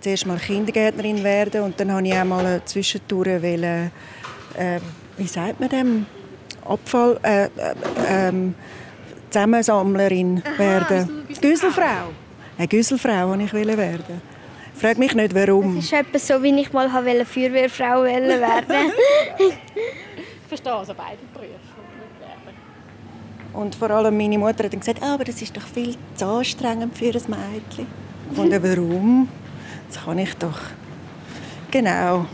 zuerst 0.00 0.26
mal 0.26 0.38
Kindergärtnerin 0.38 1.22
werden 1.22 1.62
und 1.62 1.78
dann 1.78 1.92
wollte 1.92 2.08
ich 2.08 2.14
auch 2.14 2.24
mal 2.24 2.60
zwischendurch 2.64 3.42
wollen, 3.42 3.90
ähm, 4.58 4.80
wie 5.16 5.26
sagt 5.26 5.60
man 5.60 5.68
dem, 5.68 6.06
Abfall, 6.64 7.18
äh, 7.22 7.44
äh, 7.44 7.48
ähm, 8.08 8.54
Zusammensammlerin 9.30 10.42
werden. 10.56 11.26
Güsselfrau. 11.40 12.12
Eine 12.58 12.68
Güsselfrau 12.68 13.28
wollte 13.28 13.44
ich 13.44 13.52
werden. 13.52 14.22
Frag 14.74 14.98
mich 14.98 15.14
nicht, 15.14 15.34
warum. 15.34 15.76
Das 15.76 15.84
ist 15.84 15.92
etwas 15.92 16.26
so, 16.26 16.42
wie 16.42 16.60
ich 16.60 16.72
mal 16.72 16.88
Feuerwehrfrau 17.24 18.04
werden 18.04 18.92
Ich 19.38 20.48
verstehe 20.48 20.72
also 20.72 20.94
beide 20.94 21.18
Berufe. 21.32 21.72
Und 23.52 23.74
vor 23.74 23.90
allem 23.90 24.16
meine 24.16 24.38
Mutter 24.38 24.64
hat 24.64 24.72
dann 24.72 24.80
gesagt, 24.80 25.02
ah, 25.02 25.14
aber 25.14 25.24
das 25.24 25.40
ist 25.42 25.56
doch 25.56 25.62
viel 25.62 25.94
zu 26.14 26.26
anstrengend 26.26 26.96
für 26.96 27.06
ein 27.06 27.12
Mädchen. 27.12 27.86
Und 28.36 28.62
warum? 28.62 29.28
Das 29.88 30.04
kann 30.04 30.18
ich 30.18 30.34
doch. 30.34 30.58
Genau. 31.70 32.26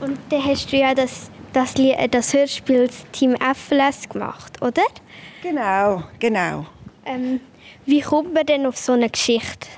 Und 0.00 0.18
dann 0.30 0.44
hast 0.44 0.72
du 0.72 0.76
ja 0.76 0.94
das, 0.94 1.30
das, 1.52 1.74
das 2.10 2.32
Hörspiel 2.34 2.88
Team 3.12 3.36
FLS 3.36 4.08
gemacht, 4.08 4.62
oder? 4.62 4.82
Genau, 5.42 6.04
genau. 6.18 6.66
Ähm, 7.04 7.40
wie 7.86 8.00
kommt 8.00 8.34
man 8.34 8.46
denn 8.46 8.66
auf 8.66 8.76
so 8.76 8.92
eine 8.92 9.10
Geschichte? 9.10 9.68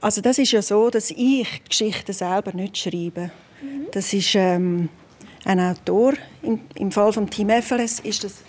Also 0.00 0.20
das 0.20 0.38
ist 0.38 0.52
ja 0.52 0.62
so, 0.62 0.90
dass 0.90 1.10
ich 1.10 1.64
Geschichten 1.68 2.12
selber 2.12 2.52
nicht 2.52 2.76
schreibe. 2.78 3.30
Mhm. 3.62 3.86
Das 3.92 4.12
ist 4.12 4.34
ähm, 4.34 4.88
ein 5.44 5.60
Autor. 5.60 6.14
Im, 6.42 6.60
Im 6.74 6.90
Fall 6.92 7.12
vom 7.12 7.28
Team 7.30 7.50
FLS 7.50 8.00
ist 8.00 8.24
das 8.24 8.42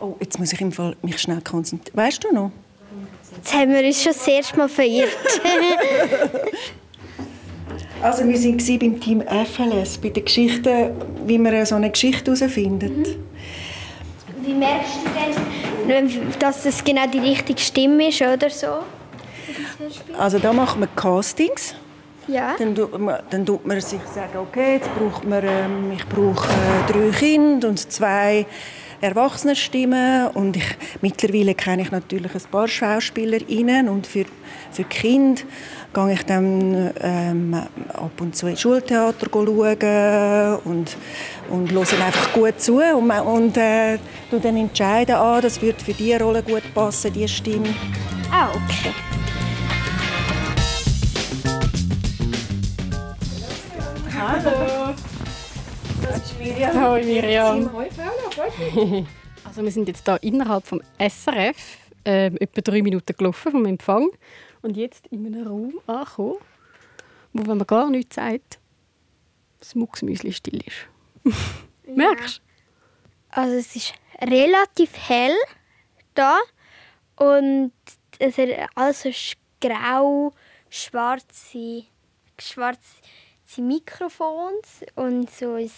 Oh, 0.00 0.16
jetzt 0.18 0.38
muss 0.38 0.52
ich 0.52 0.60
im 0.62 0.72
Fall 0.72 0.96
mich 1.02 1.18
schnell 1.20 1.42
konzentrieren. 1.42 1.96
Weißt 1.96 2.24
du 2.24 2.32
noch? 2.32 2.50
Jetzt 3.36 3.54
haben 3.54 3.72
wir 3.72 3.84
uns 3.84 4.02
schon 4.02 4.12
das 4.12 4.26
erste 4.26 4.56
Mal 4.58 4.68
verirrt. 4.68 5.16
also 8.02 8.24
wir 8.26 8.34
waren 8.34 8.78
beim 8.78 9.00
Team 9.00 9.22
FLS, 9.22 9.98
bei 9.98 10.08
der 10.08 10.22
Geschichte, 10.22 10.94
wie 11.24 11.38
man 11.38 11.64
so 11.64 11.76
eine 11.76 11.90
Geschichte 11.90 12.32
herausfindet. 12.32 12.96
Mhm. 12.96 13.16
Wie 14.42 14.54
merkst 14.54 14.94
du 15.04 15.86
denn, 15.86 16.10
dass 16.38 16.64
es 16.64 16.82
genau 16.82 17.06
die 17.06 17.18
richtige 17.18 17.60
Stimme 17.60 18.08
ist 18.08 18.22
oder 18.22 18.50
so? 18.50 18.78
Also 20.18 20.38
da 20.38 20.52
macht 20.52 20.78
man 20.78 20.88
Castings. 20.94 21.74
Ja. 22.26 22.54
Dann 22.58 22.74
tut 22.74 22.98
man, 22.98 23.22
dann 23.30 23.44
tut 23.44 23.66
man 23.66 23.80
sich 23.80 24.00
sagen, 24.14 24.38
okay, 24.38 24.74
jetzt 24.74 24.88
braucht 24.94 25.24
man, 25.24 25.42
ähm, 25.44 25.92
ich 25.92 26.06
brauche 26.06 26.48
äh, 26.48 26.92
drei 26.92 27.10
Kinder 27.16 27.68
und 27.68 27.78
zwei 27.90 28.46
Erwachsenenstimmen 29.00 30.28
und 30.28 30.56
ich, 30.56 30.76
mittlerweile 31.00 31.54
kenne 31.54 31.82
ich 31.82 31.90
natürlich 31.90 32.34
ein 32.34 32.50
paar 32.50 32.68
Schauspielerinnen 32.68 33.88
und 33.88 34.06
für, 34.06 34.26
für 34.70 34.84
Kinder 34.84 35.42
gehe 35.92 36.12
ich 36.12 36.22
dann 36.24 36.92
ähm, 37.00 37.54
ab 37.54 38.20
und 38.20 38.36
zu 38.36 38.46
ins 38.46 38.60
Schultheater 38.60 39.26
schauen 39.32 40.58
und, 40.64 40.96
und 41.50 41.72
höre 41.72 42.04
einfach 42.04 42.32
gut 42.32 42.60
zu 42.60 42.80
und, 42.80 43.10
und 43.10 43.56
äh, 43.56 43.98
dann 44.30 44.56
entscheiden, 44.56 45.16
ah, 45.16 45.40
das 45.40 45.60
wird 45.62 45.80
für 45.80 45.94
diese 45.94 46.20
Rolle 46.20 46.42
gut 46.42 46.62
passen, 46.74 47.12
diese 47.12 47.28
Stimme. 47.28 47.74
Ah, 48.30 48.48
okay. 48.50 48.94
Hallo. 54.16 54.79
Miriam. 56.60 56.76
Hallo 56.76 57.04
Miriam. 57.04 57.70
Also 59.44 59.62
wir 59.62 59.70
sind 59.70 59.88
jetzt 59.88 60.04
hier 60.04 60.22
innerhalb 60.22 60.66
vom 60.66 60.82
SRF 60.98 61.78
äh, 62.04 62.26
etwa 62.26 62.60
drei 62.60 62.82
Minuten 62.82 63.16
gelaufen 63.16 63.52
vom 63.52 63.64
Empfang 63.64 64.10
und 64.60 64.76
jetzt 64.76 65.06
in 65.06 65.26
einem 65.26 65.46
Raum 65.46 65.80
angekommen, 65.86 66.36
wo 67.32 67.46
wenn 67.46 67.56
man 67.56 67.66
gar 67.66 67.88
nichts 67.88 68.16
sagt, 68.16 68.58
das 69.58 69.74
Mucksmüsli 69.74 70.34
still 70.34 70.60
ist. 70.66 71.34
ja. 71.86 71.94
Merkst 71.94 72.38
du? 72.38 72.42
Also 73.30 73.56
es 73.56 73.76
ist 73.76 73.94
relativ 74.20 74.92
hell 75.08 75.36
da 76.14 76.38
und 77.16 77.72
es 78.18 78.36
ist 78.36 78.52
alles 78.74 79.32
grau, 79.62 80.34
schwarze, 80.68 81.84
schwarze 82.38 83.00
Mikrofons 83.56 84.84
und 84.96 85.30
so 85.30 85.54
ein, 85.54 85.70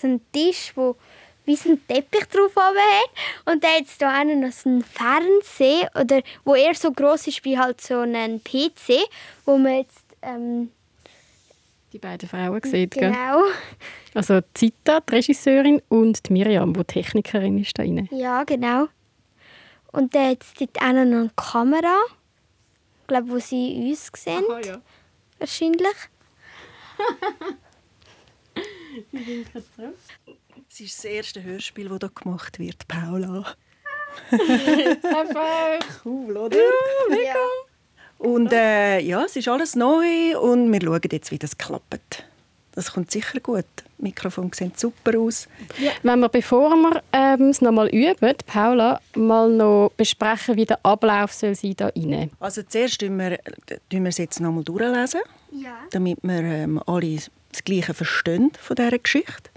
so 0.00 0.06
ein 0.08 0.20
Tisch, 0.32 0.72
wo 0.74 0.96
wie 1.46 1.56
so 1.56 1.70
ein 1.70 1.86
Teppich 1.86 2.26
drauf 2.26 2.56
hat. 2.56 3.52
Und 3.52 3.62
dann 3.62 3.72
hat 3.76 3.86
es 3.86 3.98
da 3.98 4.24
noch 4.24 4.52
so 4.52 4.68
einen 4.68 4.82
Fernseher, 4.82 5.90
oder, 5.94 6.22
wo 6.44 6.54
eher 6.54 6.74
so 6.74 6.90
groß 6.90 7.26
ist 7.28 7.44
wie 7.44 7.58
halt 7.58 7.80
so 7.80 8.00
ein 8.00 8.40
PC, 8.42 9.08
wo 9.44 9.58
man 9.58 9.78
jetzt... 9.78 10.04
Ähm, 10.22 10.70
die 11.92 11.98
beiden 11.98 12.28
Frauen 12.28 12.60
sieht, 12.64 12.92
Genau. 12.92 13.42
Gell? 13.42 13.52
Also 14.14 14.40
Zita, 14.54 15.00
die 15.00 15.14
Regisseurin, 15.14 15.82
und 15.88 16.28
die 16.28 16.32
Miriam, 16.32 16.72
die 16.72 16.84
Technikerin 16.84 17.58
ist 17.58 17.78
da 17.78 17.82
rein. 17.82 18.08
Ja, 18.10 18.42
genau. 18.44 18.88
Und 19.92 20.14
dann 20.14 20.30
hat 20.30 20.42
es 20.42 20.54
dort 20.54 20.74
noch 20.74 21.00
eine 21.00 21.30
Kamera, 21.36 21.98
ich 23.02 23.06
glaube, 23.06 23.30
wo 23.30 23.38
sie 23.38 23.90
uns 23.90 24.10
sehen. 24.16 24.42
Aha, 24.48 24.60
ja. 24.60 24.80
Wahrscheinlich. 25.38 25.94
Sie 29.12 29.26
winken 29.26 29.64
zurück. 29.74 29.96
Es 30.70 30.80
ist 30.80 30.98
das 30.98 31.04
erste 31.04 31.42
Hörspiel, 31.42 31.88
das 31.88 31.98
hier 32.00 32.10
gemacht 32.22 32.58
wird, 32.58 32.88
Paula. 32.88 33.54
Cool, 36.04 36.36
oder? 36.36 36.56
Ja, 36.56 36.70
mega. 37.08 37.34
Und 38.18 38.52
äh, 38.52 39.00
ja, 39.00 39.24
es 39.24 39.36
ist 39.36 39.48
alles 39.48 39.74
neu 39.74 40.38
und 40.38 40.72
wir 40.72 40.80
schauen 40.80 41.00
jetzt, 41.10 41.30
wie 41.30 41.38
das 41.38 41.58
klappt. 41.58 42.24
Das 42.72 42.92
kommt 42.92 43.10
sicher 43.10 43.40
gut. 43.40 43.66
Die 44.04 44.08
Mikrofone 44.08 44.50
sehen 44.52 44.72
super 44.76 45.18
aus. 45.18 45.48
Ja. 45.78 45.92
Wenn 46.02 46.20
wir, 46.20 46.28
bevor 46.28 46.76
wir 46.76 47.02
ähm, 47.14 47.48
es 47.48 47.62
noch 47.62 47.72
mal 47.72 47.88
üben, 47.88 48.34
Paula, 48.44 49.00
mal 49.16 49.50
noch 49.50 49.92
besprechen, 49.96 50.56
wie 50.56 50.66
der 50.66 50.78
Ablauf 50.82 51.32
soll 51.32 51.54
sein 51.54 51.74
da 51.74 51.86
rein. 51.86 52.30
Also 52.38 52.62
zuerst 52.64 53.00
tun 53.00 53.16
wir, 53.16 53.38
tun 53.88 54.02
wir 54.02 54.08
es 54.08 54.18
jetzt 54.18 54.40
noch 54.40 54.52
mal 54.52 54.62
durchlesen, 54.62 55.20
ja. 55.52 55.78
damit 55.90 56.18
wir 56.20 56.42
ähm, 56.42 56.82
alle 56.86 57.16
das 57.50 57.64
Gleiche 57.64 57.94
verstehen 57.94 58.52
von 58.60 58.76
dieser 58.76 58.98
Geschichte. 58.98 59.50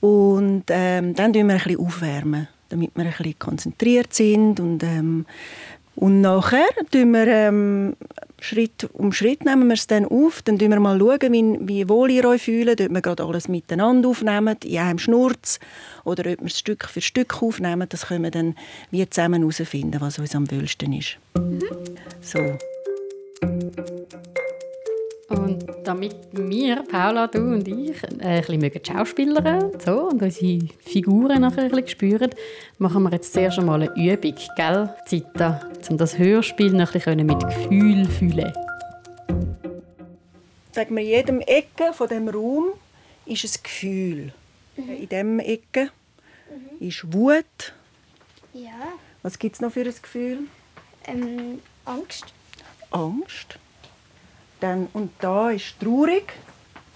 Und 0.00 0.64
ähm, 0.68 1.14
dann 1.14 1.32
tun 1.32 1.46
wir 1.46 1.54
ein 1.54 1.62
bisschen 1.62 1.80
aufwärmen, 1.80 2.48
damit 2.68 2.90
wir 2.94 3.04
ein 3.04 3.10
bisschen 3.10 3.38
konzentriert 3.38 4.12
sind. 4.12 4.60
Und, 4.60 4.82
ähm, 4.82 5.24
und 5.96 6.20
nachher 6.20 6.68
tun 6.90 7.12
wir 7.12 7.26
ähm, 7.28 7.96
Schritt 8.40 8.88
um 8.92 9.12
Schritt 9.12 9.44
nehmen 9.44 9.68
wir 9.68 9.74
es 9.74 9.86
dann 9.86 10.04
auf. 10.06 10.42
Dann 10.42 10.58
schauen 10.58 10.70
wir 10.70 10.80
mal, 10.80 10.98
schauen, 10.98 11.32
wie, 11.32 11.68
wie 11.68 11.88
wohl 11.88 12.10
ihr 12.10 12.24
euch 12.24 12.42
fühlt, 12.42 12.80
ob 12.80 12.90
wir 12.90 13.00
gerade 13.00 13.24
alles 13.24 13.48
miteinander 13.48 14.08
aufnehmen, 14.08 14.56
in 14.64 14.78
einem 14.78 14.98
Schnurz, 14.98 15.58
oder 16.04 16.30
ob 16.32 16.40
wir 16.40 16.46
es 16.46 16.58
Stück 16.58 16.84
für 16.86 17.00
Stück 17.00 17.42
aufnehmen. 17.42 17.86
Das 17.88 18.06
können 18.06 18.24
wir 18.24 18.30
dann 18.30 18.54
wie 18.90 19.08
zusammen 19.08 19.42
herausfinden, 19.42 20.00
was 20.00 20.18
uns 20.18 20.34
am 20.34 20.50
wohlsten 20.50 20.92
ist. 20.92 21.18
Mhm. 21.34 21.62
So. 22.20 22.58
Und 25.30 25.64
damit 25.84 26.16
wir, 26.32 26.82
Paula, 26.90 27.28
du 27.28 27.38
und 27.38 27.68
ich, 27.68 28.02
äh, 28.18 28.42
ein 28.42 28.58
bisschen 28.58 28.84
Schauspieler 28.84 29.70
so, 29.78 30.08
und 30.08 30.20
unsere 30.20 30.58
Figuren 30.84 31.42
nachher 31.42 31.62
ein 31.62 31.70
bisschen 31.70 31.88
spüren, 31.88 32.30
machen 32.78 33.04
wir 33.04 33.12
jetzt 33.12 33.32
zuerst 33.32 33.60
einmal 33.60 33.82
eine 33.82 33.94
Übung, 33.94 34.34
gell, 34.56 34.92
Zita, 35.06 35.60
um 35.88 35.96
das 35.98 36.18
Hörspiel 36.18 36.72
noch 36.72 36.88
ein 36.88 36.92
bisschen 36.92 37.26
mit 37.26 37.40
Gefühl 37.40 38.06
zu 38.06 38.10
fühlen. 38.10 38.52
Sagen 40.72 40.96
wir, 40.96 41.02
in 41.02 41.08
jedem 41.08 41.40
Ecke 41.42 41.92
von 41.92 42.08
dem 42.08 42.28
Raum 42.28 42.72
ist 43.24 43.44
ein 43.44 43.62
Gefühl. 43.62 44.32
Mhm. 44.76 44.90
In 44.90 45.08
diesem 45.08 45.38
Ecke 45.38 45.90
mhm. 46.50 46.88
ist 46.88 47.12
Wut. 47.12 47.72
Ja. 48.52 48.94
Was 49.22 49.38
gibt 49.38 49.54
es 49.54 49.60
noch 49.60 49.70
für 49.70 49.82
ein 49.82 49.94
Gefühl? 50.02 50.38
Ähm, 51.06 51.60
Angst. 51.84 52.26
Angst. 52.90 53.58
Dann, 54.60 54.88
und 54.92 55.12
da 55.20 55.50
ist 55.50 55.80
traurig. 55.80 56.34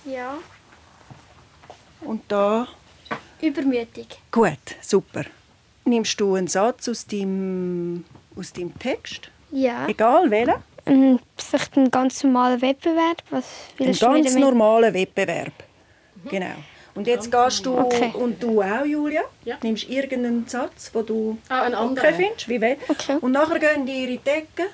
Ja. 0.04 0.34
Und 2.02 2.22
da? 2.28 2.68
Übermütig. 3.40 4.18
Gut, 4.30 4.76
super. 4.82 5.24
Nimmst 5.86 6.20
du 6.20 6.34
einen 6.34 6.46
Satz 6.46 6.88
aus 6.88 7.06
deinem, 7.06 8.04
aus 8.36 8.52
deinem 8.52 8.78
Text? 8.78 9.30
Ja. 9.50 9.86
Egal 9.88 10.30
welchen? 10.30 10.54
Ähm, 10.86 11.18
vielleicht 11.36 11.76
ein 11.76 11.90
ganz 11.90 12.22
normaler 12.22 12.60
Wettbewerb. 12.60 13.22
Was 13.30 13.44
ein 13.80 13.92
ganz 13.94 14.34
normaler 14.34 14.92
Wettbewerb. 14.92 15.52
Mhm. 16.22 16.28
Genau. 16.28 16.54
Und 16.94 17.06
jetzt 17.06 17.30
gehst 17.30 17.66
du, 17.66 17.76
okay. 17.76 18.12
und 18.14 18.40
du 18.40 18.62
auch, 18.62 18.84
Julia, 18.84 19.22
ja. 19.44 19.56
nimmst 19.62 19.88
irgendeinen 19.88 20.46
Satz, 20.46 20.92
den 20.94 21.06
du 21.06 21.38
ah, 21.48 21.66
okay 21.82 22.14
findest, 22.14 22.48
wie 22.48 22.60
Okay. 22.88 23.16
Und 23.20 23.32
nachher 23.32 23.58
gehen 23.58 23.84
die 23.84 24.04
ihre 24.04 24.18
Decke. 24.18 24.68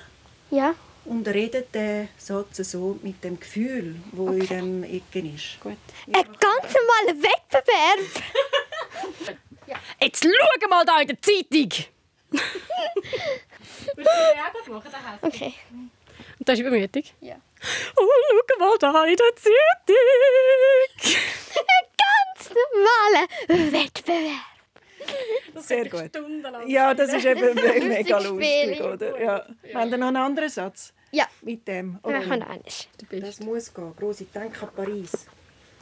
Ja 0.51 0.75
und 1.05 1.27
redet 1.27 1.73
den 1.73 2.09
Satz 2.17 2.57
so 2.57 2.99
mit 3.01 3.23
dem 3.23 3.39
Gefühl, 3.39 3.95
wo 4.11 4.27
okay. 4.29 4.39
in 4.39 4.47
dem 4.47 4.83
Ecken 4.83 5.35
ist. 5.35 5.59
Gut. 5.59 5.77
Ein 6.07 6.23
ganz 6.39 6.73
normaler 6.73 7.23
Wettbewerb. 7.23 8.23
ja. 9.67 9.77
Jetzt 9.99 10.23
schau 10.23 10.67
mal 10.69 10.85
da 10.85 11.01
in 11.01 11.07
der 11.07 11.21
Zeitung. 11.21 11.69
Willst 13.95 14.67
du 14.67 14.71
machen? 14.71 14.91
Okay. 15.21 15.53
Und 16.39 16.49
das 16.49 16.53
ist 16.53 16.61
übermütig? 16.61 17.13
Ja. 17.21 17.35
Oh, 17.95 18.07
schau 18.49 18.59
mal 18.59 18.77
da 18.79 19.05
in 19.05 19.15
der 19.15 19.35
Zeitung. 19.35 19.95
Ein 21.67 21.87
ganz 21.97 22.49
normaler 22.49 23.27
Wettbewerb. 23.71 24.50
Sehr 25.55 25.89
gut. 25.89 26.07
Stundenlang. 26.09 26.67
Ja, 26.67 26.93
das 26.93 27.13
ist 27.13 27.25
eben 27.25 27.55
mega 27.87 28.19
Lustig 28.19 28.81
oder? 28.81 29.21
Ja. 29.21 29.45
Haben 29.73 29.91
wir 29.91 29.97
noch 29.97 30.07
einen 30.07 30.17
anderen 30.17 30.49
Satz 30.49 30.93
Ja, 31.11 31.25
mit 31.41 31.67
dem? 31.67 31.99
wir 32.03 32.17
Okay. 32.17 32.27
machen 32.27 32.43
eines. 32.43 32.87
Das 33.09 33.39
muss 33.41 33.73
gehen. 33.73 33.95
Grosse, 33.95 34.25
denk 34.25 34.61
an 34.63 34.69
Paris. 34.75 35.11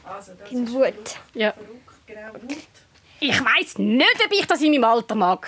Also, 0.04 0.32
das 0.34 0.50
In 0.50 0.64
ist 0.64 0.72
Wut. 0.72 1.16
Ja. 1.34 1.52
verrückt, 1.52 2.06
genau, 2.06 2.32
Wut. 2.34 2.56
Ich 3.20 3.44
weiss 3.44 3.78
nicht, 3.78 4.24
ob 4.24 4.32
ich 4.32 4.46
das 4.46 4.60
in 4.62 4.72
meinem 4.72 4.84
Alter 4.84 5.14
mag. 5.14 5.46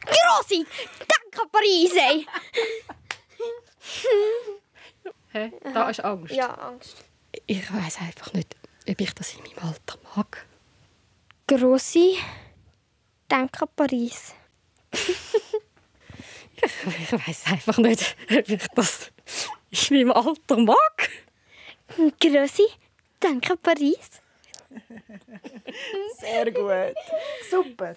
Grossi, 0.00 0.64
denk 0.98 1.42
an 1.42 1.48
Paris, 1.50 1.92
ey. 1.96 2.26
Hä? 5.32 5.52
Da 5.74 5.90
ist 5.90 6.00
Angst. 6.04 6.34
Ja, 6.34 6.48
Angst. 6.54 6.96
Ich 7.46 7.72
weiss 7.72 7.98
einfach 8.00 8.32
nicht, 8.32 8.56
ob 8.88 9.00
ich 9.00 9.14
das 9.14 9.34
in 9.34 9.40
meinem 9.40 9.68
Alter 9.70 9.98
mag. 10.16 10.46
Grossi, 11.46 12.16
denk 13.30 13.60
an 13.62 13.68
Paris. 13.74 14.34
Ich 16.58 17.12
weiss 17.12 17.44
einfach 17.46 17.76
nicht, 17.78 18.16
ob 18.30 18.48
ich 18.48 18.66
das 18.74 19.10
in 19.90 20.06
meinem 20.06 20.12
Alter 20.12 20.56
mag. 20.56 21.10
Grossi, 22.20 22.66
denk 23.22 23.50
an 23.50 23.58
Paris. 23.58 24.22
Sehr 26.18 26.50
gut. 26.50 26.94
Super. 27.50 27.94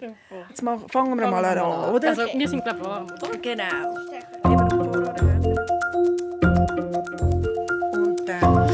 Jetzt 0.50 0.62
fangen 0.92 1.20
wir 1.20 1.28
mal 1.28 1.46
an, 1.46 1.94
oder? 1.94 2.10
Also, 2.10 2.26
wir 2.38 2.50
sind 2.50 2.64
glaube 2.64 2.80
ich 2.80 2.86
warm, 2.86 3.06
oder? 3.06 3.38
Genau. 3.38 3.90
Und 7.94 8.26
dann 8.28 8.70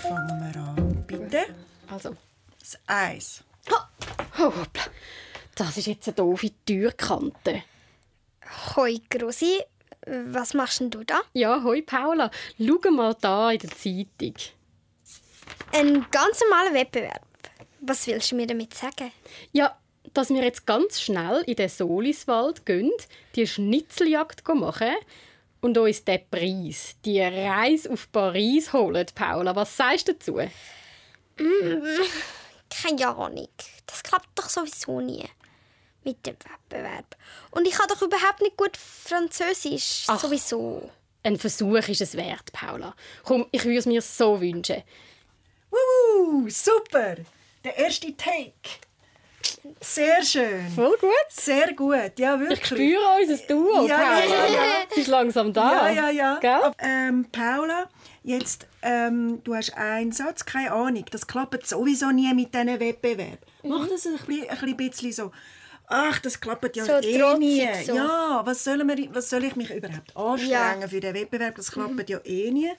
fangen 0.00 0.52
wir 0.52 0.60
an. 0.60 1.04
Bitte. 1.06 1.46
Also, 1.90 2.16
Das 2.60 2.78
Eis. 2.86 3.44
oh, 3.70 3.78
hoppla. 4.38 4.82
Das 5.56 5.76
ist 5.76 5.86
jetzt 5.86 6.08
eine 6.08 6.14
doofe 6.14 6.50
Türkante. 6.66 7.62
Hoi, 8.76 9.00
Grossi, 9.08 9.60
was 10.06 10.54
machst 10.54 10.80
denn 10.80 10.90
du 10.90 11.04
da? 11.04 11.20
Ja, 11.32 11.62
hoi 11.62 11.82
Paula. 11.82 12.30
Schau 12.58 12.90
mal 12.90 13.14
da 13.20 13.50
in 13.50 13.58
der 13.58 13.70
Zeitung. 13.70 14.34
Ein 15.72 16.06
ganz 16.10 16.40
normaler 16.40 16.74
Wettbewerb. 16.74 17.26
Was 17.80 18.06
willst 18.06 18.32
du 18.32 18.36
mir 18.36 18.46
damit 18.46 18.74
sagen? 18.74 19.12
Ja, 19.52 19.78
dass 20.12 20.30
wir 20.30 20.42
jetzt 20.42 20.66
ganz 20.66 21.00
schnell 21.00 21.42
in 21.46 21.56
den 21.56 21.68
Soliswald 21.68 22.66
gehen, 22.66 22.92
die 23.34 23.46
Schnitzeljagd 23.46 24.46
machen 24.54 24.94
und 25.60 25.78
uns 25.78 26.04
den 26.04 26.20
Preis, 26.30 26.96
die 27.04 27.20
Reise 27.20 27.90
auf 27.90 28.10
Paris 28.12 28.72
holen, 28.72 29.06
Paula. 29.14 29.56
Was 29.56 29.76
sagst 29.76 30.08
du 30.08 30.14
dazu? 30.14 30.40
Keine 31.36 33.08
Ahnung. 33.08 33.48
Das 33.86 34.02
klappt 34.02 34.28
doch 34.34 34.48
sowieso 34.48 35.00
nie. 35.00 35.24
Mit 36.04 36.24
dem 36.26 36.36
Wettbewerb. 36.36 37.16
Und 37.50 37.66
ich 37.66 37.74
kann 37.74 37.86
doch 37.88 38.00
überhaupt 38.02 38.40
nicht 38.42 38.56
gut 38.56 38.76
Französisch. 38.76 40.04
Ach. 40.08 40.20
Sowieso. 40.20 40.90
Ein 41.22 41.38
Versuch 41.38 41.76
ist 41.88 42.02
es 42.02 42.14
wert, 42.16 42.52
Paula. 42.52 42.94
Komm, 43.24 43.46
ich 43.50 43.64
würde 43.64 43.78
es 43.78 43.86
mir 43.86 44.02
so 44.02 44.40
wünschen. 44.40 44.82
Wuhu, 45.70 46.48
super. 46.50 47.16
Der 47.64 47.76
erste 47.78 48.14
Take. 48.16 48.52
Sehr 49.80 50.22
schön. 50.22 50.68
Voll 50.74 50.96
gut. 51.00 51.10
Sehr 51.30 51.72
gut, 51.74 52.18
ja, 52.18 52.34
Ich 52.34 52.40
wirklich. 52.40 52.66
spüre 52.66 53.00
unser 53.20 53.36
Duo, 53.46 53.86
Ja, 53.86 54.00
ja, 54.00 54.20
Paula. 54.20 54.46
ja, 54.46 54.54
ja. 54.54 54.72
Es 54.90 54.96
ist 54.98 55.06
langsam 55.08 55.52
da. 55.52 55.90
Ja, 55.90 56.10
ja, 56.10 56.10
ja. 56.10 56.38
Gell? 56.40 56.72
Ähm, 56.78 57.26
Paula, 57.32 57.88
jetzt, 58.22 58.66
ähm, 58.82 59.40
du 59.44 59.54
hast 59.54 59.74
einen 59.76 60.12
Satz, 60.12 60.44
keine 60.44 60.72
Ahnung, 60.72 61.04
das 61.10 61.26
klappt 61.26 61.66
sowieso 61.66 62.10
nie 62.10 62.32
mit 62.34 62.54
diesen 62.54 62.78
Wettbewerb. 62.80 63.38
Mhm. 63.62 63.70
Mach 63.70 63.88
das 63.88 64.06
ein 64.06 64.18
bisschen, 64.26 64.48
ein 64.50 64.76
bisschen 64.76 65.12
so, 65.12 65.32
ach, 65.86 66.18
das 66.20 66.40
klappt 66.40 66.76
ja 66.76 66.84
So 66.84 66.92
eh 67.00 67.38
nie. 67.38 67.66
so. 67.84 67.94
Ja, 67.94 68.42
was 68.44 68.64
soll, 68.64 68.78
wir, 68.86 69.14
was 69.14 69.30
soll 69.30 69.44
ich 69.44 69.56
mich 69.56 69.70
überhaupt 69.70 70.16
anstrengen 70.16 70.88
für 70.88 71.00
den 71.00 71.14
Wettbewerb, 71.14 71.54
das 71.56 71.70
klappt 71.70 71.94
Mhm. 71.94 72.04
ja 72.08 72.18
eh 72.24 72.50
nie. 72.50 72.72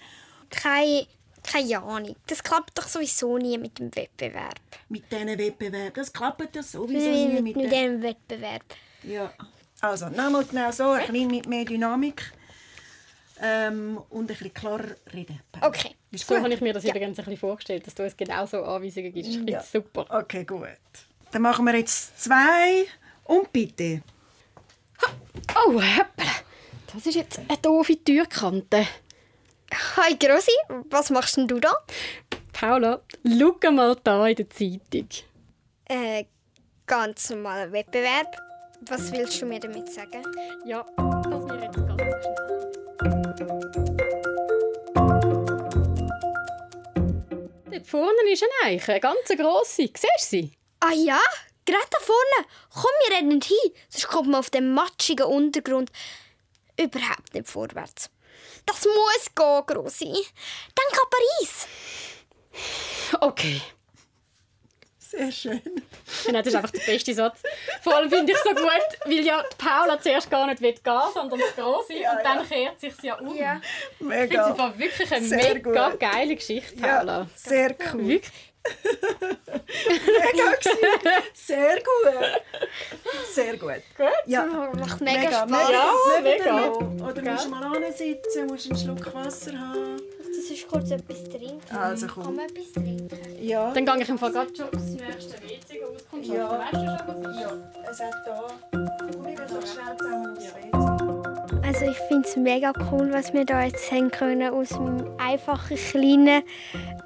Keine, 0.50 1.08
keine 1.44 1.82
Ahnung. 1.84 2.16
Das 2.28 2.44
klappt 2.44 2.78
doch 2.78 2.88
sowieso 2.88 3.38
nie 3.38 3.58
mit 3.58 3.78
dem 3.80 3.96
Wettbewerb. 3.96 4.56
Mit 4.90 5.12
diesen 5.12 5.38
Wettbewerb, 5.38 5.94
das 5.94 6.12
klappt 6.14 6.56
ja 6.56 6.64
sowieso 6.64 7.10
nie 7.10 7.28
mit, 7.42 7.44
mit 7.44 7.56
mit 7.58 7.72
dem 7.72 8.02
Wettbewerb. 8.02 8.64
Ja, 9.04 9.32
also, 9.82 10.10
nochmal 10.10 10.46
genau 10.46 10.72
so, 10.72 10.92
ein 10.92 11.06
bisschen 11.08 11.28
mit 11.28 11.48
mehr 11.48 11.66
Dynamik. 11.66 12.32
Ähm, 13.42 14.00
und 14.12 14.24
ein 14.24 14.28
bisschen 14.28 14.54
klarer 14.54 14.96
reden. 15.14 15.42
Okay. 15.60 15.94
Ist 16.12 16.26
So 16.26 16.36
gut? 16.36 16.44
habe 16.44 16.54
ich 16.54 16.62
mir 16.62 16.72
das 16.72 16.86
übrigens 16.86 17.20
ein 17.20 17.26
bisschen 17.26 17.38
vorgestellt, 17.38 17.86
dass 17.86 17.94
du 17.94 18.04
uns 18.04 18.16
genau 18.16 18.46
so 18.46 18.64
Anweisungen 18.64 19.12
gibst. 19.14 19.34
Finde 19.34 19.52
Ja. 19.54 19.62
super. 19.62 20.06
Okay, 20.10 20.46
gut. 20.46 20.68
Dann 21.32 21.42
machen 21.42 21.66
wir 21.66 21.76
jetzt 21.76 22.22
zwei 22.24 22.86
und 23.26 23.52
bitte. 23.52 24.02
Oh, 25.56 25.74
hoppla. 25.74 26.32
Das 26.94 27.06
ist 27.06 27.16
jetzt 27.16 27.40
eine 27.40 27.58
doofe 27.58 28.02
Türkante. 28.04 28.88
Hi 29.98 30.16
Grossi, 30.18 30.52
was 30.90 31.10
machst 31.10 31.38
denn 31.38 31.48
du 31.48 31.60
da? 31.60 31.74
Paula, 32.54 33.02
schau 33.26 33.72
mal 33.72 33.96
da 34.04 34.28
in 34.28 34.36
der 34.36 34.50
Zeitung. 34.50 35.10
Äh, 35.86 36.26
ganz 36.86 37.30
normaler 37.32 37.72
Wettbewerb. 37.72 38.38
Was 38.82 39.12
willst 39.12 39.42
du 39.42 39.46
mir 39.46 39.60
damit 39.60 39.92
sagen? 39.92 40.24
Ja, 40.66 40.86
dass 40.98 41.46
wir 41.46 41.64
jetzt 41.64 41.76
ganz 41.76 42.02
schnell... 42.02 42.46
Dort 47.72 47.88
vorne 47.88 48.32
ist 48.32 48.44
eine 48.44 48.76
Eiche, 48.76 48.92
eine 48.94 49.02
ganz 49.02 49.28
grosse. 49.38 49.82
Siehst 49.82 50.04
du 50.04 50.08
sie? 50.20 50.52
Ah 50.88 50.94
ja, 50.94 51.20
gerade 51.66 51.88
da 51.90 51.98
vorne. 52.00 52.48
Komm, 52.74 52.92
wir 53.08 53.18
rennen 53.18 53.42
hin, 53.42 53.72
sonst 53.90 54.08
kommt 54.08 54.30
man 54.30 54.40
auf 54.40 54.50
dem 54.50 54.74
matschigen 54.74 55.26
Untergrund 55.26 55.92
überhaupt 56.80 57.34
nicht 57.34 57.48
vorwärts. 57.48 58.10
Das 58.66 58.84
muss 58.86 59.36
gehen, 59.36 59.64
Grossi. 59.66 60.06
Denk 60.14 60.94
an 60.94 61.10
Paris. 61.10 61.68
Okay. 63.20 63.62
Sehr 65.00 65.32
schön. 65.32 65.62
Das 66.32 66.48
ist 66.48 66.56
einfach 66.56 66.72
der 66.72 66.80
beste 66.80 67.14
Satz. 67.14 67.42
Vor 67.82 67.96
allem 67.96 68.10
finde 68.10 68.32
ich 68.32 68.38
es 68.38 68.44
so 68.44 68.50
gut, 68.50 68.70
weil 69.06 69.26
ja 69.26 69.44
die 69.44 69.56
Paula 69.56 70.00
zuerst 70.02 70.30
gar 70.30 70.46
nicht 70.48 70.62
will 70.62 70.74
gehen 70.74 71.02
sondern 71.14 71.40
das 71.40 71.56
Grosse 71.56 71.94
und 71.94 72.24
dann 72.24 72.48
kehrt 72.48 72.80
sich 72.80 72.94
ja 73.02 73.16
um. 73.16 73.36
Ja. 73.36 73.62
Ich 73.62 73.98
finde 73.98 74.14
es 74.16 74.30
Mega. 74.30 74.46
einfach 74.48 74.78
wirklich 74.78 75.12
eine 75.14 75.26
Sehr 75.28 75.54
mega 75.56 75.90
gut. 75.90 76.00
geile 76.00 76.36
Geschichte, 76.36 76.76
Paula. 76.76 77.20
Ja, 77.20 77.28
sehr 77.36 77.76
cool. 77.94 78.08
Wirklich. 78.08 78.32
Mega 79.66 80.52
gewesen. 80.52 81.24
Sehr 81.34 81.76
gut. 81.76 82.42
Sehr 83.34 83.58
gut. 83.58 83.82
Gut. 83.98 84.08
Ja. 84.26 84.46
Macht 84.46 85.02
mega, 85.02 85.32
Spaß. 85.32 85.70
Ja, 85.72 86.22
mega. 86.22 86.72
Oder 86.72 87.22
musst 87.22 87.46
du 87.46 87.50
mal 87.50 87.94
sitzen, 87.94 88.48
musst 88.48 88.70
einen 88.70 88.80
Schluck 88.80 89.14
Wasser 89.14 89.52
haben. 89.58 90.02
Das 90.28 90.52
ist 90.52 90.68
kurz 90.68 90.92
etwas 90.92 91.24
trinken. 91.24 91.76
Also 91.76 92.08
komm. 92.08 92.24
Kann 92.24 92.36
man 92.36 92.46
etwas 92.46 92.72
trinken? 92.74 93.20
Ja. 93.40 93.72
Dann 93.72 93.86
gehe 93.86 94.02
ich 94.02 94.10
im 94.10 94.18
Fall 94.18 94.32
gerade 94.32 94.56
schon 94.56 94.66
aufs 94.68 94.90
nächste 94.92 95.42
WC 95.42 95.84
auskommen. 95.84 96.24
Ja. 96.24 96.60
Weißt 96.60 96.74
du 96.74 96.78
schon, 96.78 97.00
was 97.08 97.36
ist? 97.36 97.42
ja. 97.42 97.52
Es 97.92 98.00
hat 98.00 98.14
da. 98.26 98.48
Komm, 98.72 99.26
gehen 99.26 99.36
doch 99.38 99.66
schnell 99.66 99.98
zusammen 99.98 100.38
aufs 100.38 100.46
WC. 100.46 101.15
Also 101.68 101.86
ich 101.86 101.98
finde 102.08 102.28
es 102.28 102.36
mega 102.36 102.72
cool, 102.92 103.12
was 103.12 103.34
wir 103.34 103.44
da 103.44 103.64
jetzt 103.64 103.92
haben 103.92 104.12
können 104.12 104.54
aus 104.54 104.74
einem 104.74 105.04
einfachen 105.18 105.76
kleinen 105.76 106.44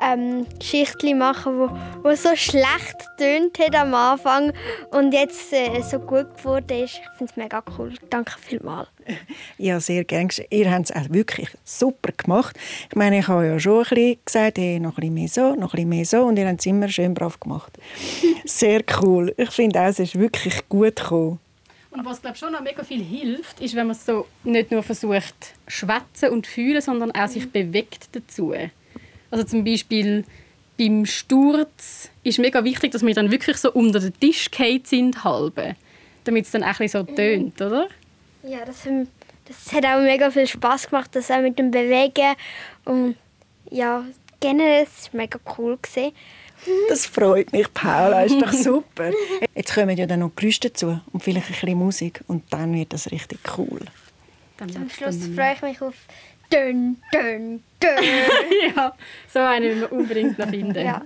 ähm, 0.01 0.45
Geschichtli 0.59 1.13
machen, 1.13 1.59
wo, 1.59 1.69
wo 2.03 2.13
so 2.13 2.35
schlecht 2.35 3.07
tönt 3.17 3.57
hat 3.57 3.73
am 3.73 3.93
Anfang 3.93 4.51
und 4.91 5.13
jetzt 5.13 5.53
äh, 5.53 5.81
so 5.81 5.99
gut 5.99 6.35
geworden 6.37 6.83
ist. 6.83 6.95
Ich 6.95 7.17
finde 7.17 7.31
es 7.31 7.37
mega 7.37 7.63
cool. 7.77 7.93
Danke 8.09 8.33
vielmals. 8.39 8.89
Ja, 9.57 9.79
sehr 9.79 10.03
gerne. 10.03 10.29
Ihr 10.49 10.71
habt 10.71 10.89
es 10.89 10.95
auch 10.95 11.09
wirklich 11.09 11.49
super 11.63 12.11
gemacht. 12.15 12.57
Ich 12.89 12.95
meine, 12.95 13.19
ich 13.19 13.27
habe 13.27 13.45
ja 13.45 13.59
schon 13.59 13.83
ein 13.83 13.89
bisschen 13.89 14.19
gesagt, 14.23 14.57
hey, 14.57 14.79
noch 14.79 14.97
ein 14.97 15.01
bisschen 15.01 15.13
mehr 15.13 15.27
so, 15.27 15.55
noch 15.55 15.73
ein 15.73 15.77
bisschen 15.77 15.89
mehr 15.89 16.05
so. 16.05 16.21
Und 16.23 16.37
ihr 16.37 16.47
habt 16.47 16.59
es 16.59 16.65
immer 16.65 16.87
schön 16.89 17.13
brav 17.13 17.39
gemacht. 17.39 17.77
Sehr 18.45 18.81
cool. 19.01 19.33
Ich 19.37 19.51
finde 19.51 19.81
auch, 19.81 19.87
es 19.87 19.99
ist 19.99 20.19
wirklich 20.19 20.67
gut 20.69 20.97
gekommen. 20.97 21.39
Und 21.91 22.05
was 22.05 22.21
glaube 22.21 22.37
schon 22.37 22.51
noch 22.53 22.61
mega 22.61 22.83
viel 22.83 23.03
hilft, 23.03 23.59
ist, 23.61 23.75
wenn 23.75 23.87
man 23.87 23.95
so 23.95 24.27
nicht 24.43 24.71
nur 24.71 24.83
versucht 24.83 25.33
schwätzen 25.67 26.29
und 26.29 26.45
fühlen, 26.45 26.81
sondern 26.81 27.11
auch 27.11 27.27
sich 27.27 27.49
bewegt 27.51 28.09
dazu. 28.11 28.53
Also 29.31 29.43
zum 29.43 29.63
Beispiel 29.63 30.23
beim 30.77 31.05
Sturz 31.05 32.09
ist 32.23 32.39
mega 32.39 32.63
wichtig, 32.63 32.91
dass 32.91 33.05
wir 33.05 33.13
dann 33.13 33.31
wirklich 33.31 33.57
so 33.57 33.71
unter 33.71 33.99
den 33.99 34.13
Tisch 34.19 34.49
gefallen 34.51 34.81
sind, 34.85 35.23
halbe, 35.23 35.75
damit 36.25 36.45
es 36.45 36.51
dann 36.51 36.63
auch 36.63 36.67
ein 36.67 36.75
bisschen 36.77 37.05
so 37.07 37.13
tönt, 37.15 37.61
oder? 37.61 37.87
Ja, 38.43 38.63
das, 38.65 38.85
haben- 38.85 39.07
das 39.47 39.73
hat 39.73 39.85
auch 39.85 39.99
mega 40.01 40.29
viel 40.31 40.47
Spaß 40.47 40.89
gemacht, 40.89 41.09
das 41.13 41.29
auch 41.31 41.41
mit 41.41 41.57
dem 41.59 41.71
Bewegen. 41.71 42.35
Und 42.85 43.15
ja, 43.71 44.05
generell 44.39 44.83
ist 44.83 44.97
es 44.99 45.13
mega 45.13 45.39
cool 45.57 45.77
gesehen. 45.81 46.11
Das 46.87 47.05
freut 47.05 47.51
mich, 47.51 47.73
Paula. 47.73 48.23
Ist 48.23 48.41
doch 48.41 48.51
super. 48.53 49.11
Jetzt 49.55 49.73
kommen 49.73 49.97
ja 49.97 50.05
dann 50.05 50.19
noch 50.19 50.35
Geräusche 50.35 50.61
dazu 50.61 50.99
und 51.11 51.23
vielleicht 51.23 51.47
ein 51.47 51.53
bisschen 51.53 51.77
Musik. 51.77 52.21
Und 52.27 52.43
dann 52.51 52.73
wird 52.73 52.93
das 52.93 53.11
richtig 53.11 53.39
cool. 53.57 53.81
Dann 54.57 54.75
Am 54.75 54.89
Schluss 54.89 55.17
freue 55.35 55.53
ich 55.53 55.61
mich 55.61 55.81
auf 55.81 55.95
Dön, 56.51 56.97
Dön, 57.13 57.63
Dön. 57.81 58.03
ja, 58.75 58.93
so 59.31 59.39
einen 59.39 59.67
müssen 59.67 59.81
wir 59.81 59.91
unbedingt 59.91 60.39
noch 60.39 60.49
finden. 60.49 60.85
ja. 60.85 61.01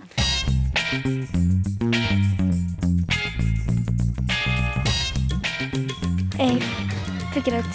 Ey, 6.38 6.58
ich 6.58 7.44
bin 7.44 7.44
gerade 7.44 7.66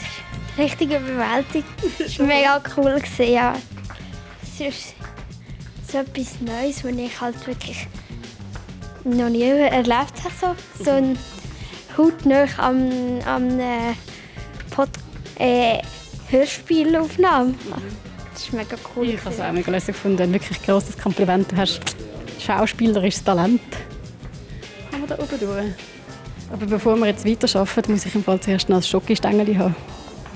richtig 0.57 0.91
überwältigt. 0.91 1.67
Es 1.99 2.19
war 2.19 2.27
mega 2.27 2.63
cool. 2.77 3.01
Ja. 3.19 3.55
Es 4.43 4.61
ist 4.61 4.95
so 5.91 5.99
etwas 5.99 6.41
Neues, 6.41 6.85
was 6.85 6.93
ich 6.93 7.21
halt 7.21 7.47
wirklich 7.47 7.87
noch 9.05 9.29
nie 9.29 9.43
erlebt 9.43 10.15
habe. 10.41 10.57
So, 10.79 10.85
so 10.85 10.91
ein 10.91 11.19
hautnah 11.97 12.47
am, 12.59 12.91
am 13.25 13.59
äh, 13.59 13.95
Pod 14.71 14.91
äh, 15.39 15.79
Hörspielaufnahme. 16.31 17.55
Das 18.33 18.43
ist 18.43 18.53
mega 18.53 18.77
cool. 18.95 19.09
Ich 19.09 19.21
habe 19.25 19.35
es 19.35 19.41
auch 19.41 19.53
mega 19.53 19.71
lässig 19.71 19.95
gefunden. 19.95 20.23
Ein 20.23 20.33
wirklich 20.33 20.63
grosses 20.63 20.97
Kompliment. 20.97 21.51
Du 21.51 21.57
hast 21.57 21.81
schauspielerisches 22.39 23.25
Talent. 23.25 23.61
Kann 24.91 25.01
man 25.01 25.09
da 25.09 25.15
oben 25.19 25.41
durch? 25.41 25.75
Aber 26.53 26.67
bevor 26.67 26.97
wir 26.97 27.07
jetzt 27.07 27.27
weiterarbeiten, 27.27 27.93
muss 27.93 28.07
ich 28.07 28.15
im 28.15 28.25
Fall 28.25 28.41
zuerst 28.41 28.69
noch 28.69 28.77
ein 28.77 28.83
Schokostängel 28.83 29.59
haben. 29.59 29.77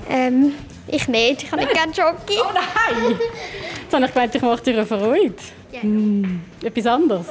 Ähm, 0.09 0.51
ich 0.87 1.07
nicht. 1.07 1.43
Ich 1.43 1.51
habe 1.51 1.61
nicht 1.61 1.73
gerne 1.73 1.93
Schoki. 1.93 2.39
Oh 2.39 2.51
nein! 2.53 3.19
Jetzt 3.83 3.93
habe 3.93 4.05
ich 4.05 4.13
gemeint, 4.13 4.35
ich 4.35 4.41
mache 4.41 4.63
dir 4.63 4.73
eine 4.73 4.85
Freude. 4.85 5.35
Ja. 5.71 5.83
Mm, 5.83 6.41
etwas 6.61 6.85
anderes. 6.85 7.27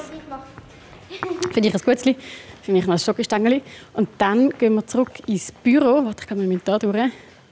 Finde 1.52 1.68
ich 1.68 1.74
ein 1.74 1.80
Gutzli. 1.84 2.16
Für 2.62 2.72
mich 2.72 2.86
noch 2.86 2.94
ein 2.94 2.98
Schokostängel. 2.98 3.60
Und 3.94 4.08
dann 4.18 4.50
gehen 4.50 4.74
wir 4.74 4.86
zurück 4.86 5.12
ins 5.26 5.50
Büro. 5.50 6.04
Warte, 6.04 6.22
ich 6.22 6.28
gehe 6.28 6.36
mal 6.36 6.46
mit 6.46 6.66
da 6.66 6.78
durch. 6.78 7.10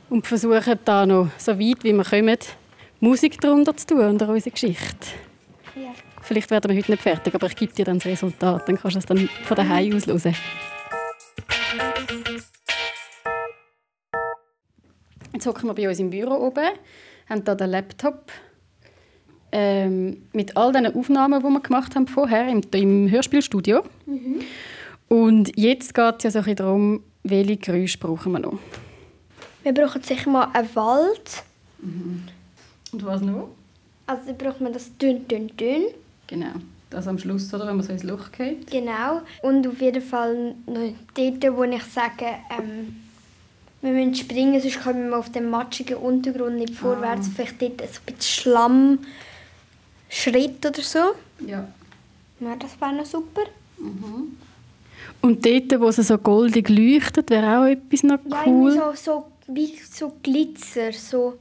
Und 0.08 0.26
versuchen 0.26 0.78
da 0.84 1.06
noch, 1.06 1.28
so 1.38 1.52
weit 1.58 1.84
wie 1.84 1.92
wir 1.92 2.04
kommen, 2.04 2.38
Musik 3.00 3.40
darunter 3.40 3.76
zu 3.76 3.86
tun 3.86 4.00
unter 4.00 4.28
unsere 4.28 4.50
Geschichte. 4.50 5.06
Ja. 5.74 5.90
Vielleicht 6.22 6.50
werden 6.50 6.70
wir 6.70 6.78
heute 6.78 6.90
nicht 6.90 7.02
fertig, 7.02 7.34
aber 7.34 7.46
ich 7.46 7.56
gebe 7.56 7.72
dir 7.72 7.84
dann 7.84 7.98
das 7.98 8.06
Resultat. 8.06 8.68
Dann 8.68 8.78
kannst 8.78 8.96
du 8.96 8.98
es 8.98 9.06
dann 9.06 9.28
von 9.44 9.56
daheim 9.56 9.96
aus 9.96 10.06
hören. 10.06 10.34
Jetzt 15.40 15.46
hocken 15.46 15.70
wir 15.70 15.74
bei 15.74 15.88
uns 15.88 15.98
im 15.98 16.10
Büro 16.10 16.34
oben, 16.34 16.68
haben 17.30 17.42
hier 17.46 17.54
den 17.54 17.70
Laptop 17.70 18.30
ähm, 19.52 20.26
mit 20.34 20.54
all 20.54 20.70
den 20.70 20.86
Aufnahmen, 20.94 21.40
die 21.42 21.48
wir 21.48 21.60
gemacht 21.60 21.96
haben 21.96 22.06
vorher 22.06 22.46
im, 22.46 22.60
im 22.74 23.10
Hörspielstudio. 23.10 23.82
Und 25.08 25.50
jetzt 25.56 25.94
geht 25.94 26.14
es 26.18 26.24
ja 26.24 26.30
so 26.30 26.40
ein 26.40 26.44
bisschen 26.44 26.56
darum, 26.56 27.02
welche 27.22 27.56
Geräusche 27.56 27.96
brauchen 27.96 28.32
wir 28.32 28.40
noch. 28.40 28.58
Wir 29.62 29.72
brauchen 29.72 30.02
sicher 30.02 30.28
mal 30.28 30.50
einen 30.52 30.76
Wald. 30.76 31.42
Und 31.80 33.06
was 33.06 33.22
noch? 33.22 33.48
Also 34.08 34.22
dann 34.26 34.36
braucht 34.36 34.60
man 34.60 34.74
das 34.74 34.94
dünn, 34.98 35.26
dünn, 35.26 35.56
dünn. 35.56 35.84
Genau, 36.26 36.52
das 36.90 37.08
am 37.08 37.18
Schluss, 37.18 37.54
oder, 37.54 37.66
wenn 37.66 37.76
man 37.76 37.86
so 37.86 37.94
ins 37.94 38.02
Loch 38.02 38.30
geht. 38.30 38.70
Genau. 38.70 39.22
Und 39.40 39.66
auf 39.66 39.80
jeden 39.80 40.02
Fall 40.02 40.54
noch 40.66 40.92
dort, 41.14 41.56
wo 41.56 41.62
ich 41.64 41.84
sage, 41.84 42.26
ähm, 42.58 42.94
wir 43.82 43.92
müssen 43.92 44.14
springen, 44.14 44.60
sonst 44.60 44.82
kommen 44.82 45.08
wir 45.10 45.18
auf 45.18 45.30
dem 45.32 45.48
matschigen 45.50 45.96
Untergrund 45.96 46.56
nicht 46.56 46.74
vorwärts. 46.74 47.28
Vielleicht 47.34 47.60
dort 47.62 47.80
so 47.80 47.84
ein 48.06 48.14
bisschen 48.14 48.20
Schlamm, 48.22 48.98
Schritt 50.08 50.64
oder 50.66 50.82
so. 50.82 50.98
Ja. 51.46 51.66
Ja, 52.40 52.56
das 52.58 52.80
wäre 52.80 52.94
noch 52.94 53.06
super. 53.06 53.42
Und 55.22 55.44
dort, 55.46 55.80
wo 55.80 55.88
es 55.88 55.96
so 55.96 56.18
goldig 56.18 56.68
leuchtet, 56.68 57.30
wäre 57.30 57.58
auch 57.60 57.64
etwas 57.66 58.02
noch 58.02 58.18
Ja, 58.26 58.42
cool. 58.46 58.72
irgendwie 58.72 58.96
so, 59.02 59.12
so, 59.12 59.26
wie 59.48 59.78
so 59.90 60.12
Glitzer, 60.22 60.92
so 60.92 61.38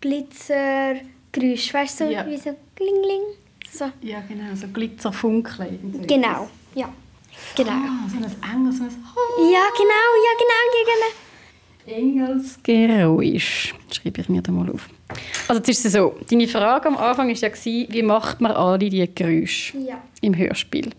Glitzergeräusch. 0.00 1.72
Weißt 1.74 2.00
du, 2.00 2.04
so 2.06 2.10
Ja. 2.10 2.26
wie 2.26 2.36
so 2.36 2.54
Kling, 2.76 3.22
So. 3.70 3.84
Ja, 4.02 4.20
genau, 4.28 4.54
so 4.54 4.66
Glitzerfunkeln. 4.68 5.68
irgendwie. 5.82 6.06
Genau, 6.06 6.48
ja. 6.74 6.88
Genau. 7.56 7.70
Ah, 7.70 8.08
so 8.10 8.16
ein 8.16 8.24
Engel, 8.24 8.72
so 8.72 8.82
ein 8.84 8.90
Ja, 8.90 9.64
genau, 9.76 10.08
ja, 10.26 10.32
genau, 10.38 10.62
ja, 10.74 10.84
genau. 10.84 11.29
Engelsgeräusch. 11.90 13.74
Schreibe 13.90 14.20
ich 14.20 14.28
mir 14.28 14.42
da 14.42 14.52
mal 14.52 14.70
auf. 14.70 14.88
Also 15.48 15.58
jetzt 15.60 15.68
ist 15.70 15.86
es 15.86 15.92
so, 15.94 16.14
deine 16.30 16.46
Frage 16.46 16.86
am 16.88 16.96
Anfang 16.96 17.28
war 17.28 17.34
ja, 17.34 17.50
wie 17.92 18.02
macht 18.02 18.40
man 18.40 18.52
alle 18.52 18.78
diese 18.78 19.08
Geräusche 19.08 19.76
Ja. 19.78 20.00
im 20.20 20.36
Hörspiel? 20.36 20.90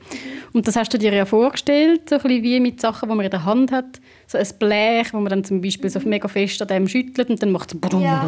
Und 0.53 0.67
das 0.67 0.75
hast 0.75 0.93
du 0.93 0.97
dir 0.97 1.13
ja 1.13 1.25
vorgestellt, 1.25 2.09
so 2.09 2.15
ein 2.15 2.21
bisschen 2.23 2.43
wie 2.43 2.59
mit 2.59 2.81
Sachen, 2.81 3.07
die 3.09 3.15
man 3.15 3.23
in 3.23 3.31
der 3.31 3.45
Hand 3.45 3.71
hat. 3.71 4.01
So 4.27 4.37
ein 4.37 4.47
Blech, 4.59 5.13
wo 5.13 5.19
man 5.19 5.29
dann 5.29 5.43
zum 5.45 5.61
Beispiel 5.61 5.89
so 5.89 5.99
mega 6.01 6.27
fest 6.27 6.61
an 6.61 6.67
dem 6.67 6.87
schüttelt 6.87 7.29
und 7.29 7.41
dann 7.41 7.51
macht 7.51 7.73
es 7.73 7.79
Ja. 8.01 8.23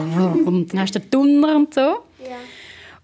und 0.45 0.71
dann 0.73 0.79
hast 0.79 0.95
du 0.95 0.99
den 0.99 1.09
Donner 1.09 1.55
und 1.57 1.73
so. 1.73 1.81
Ja. 1.81 2.37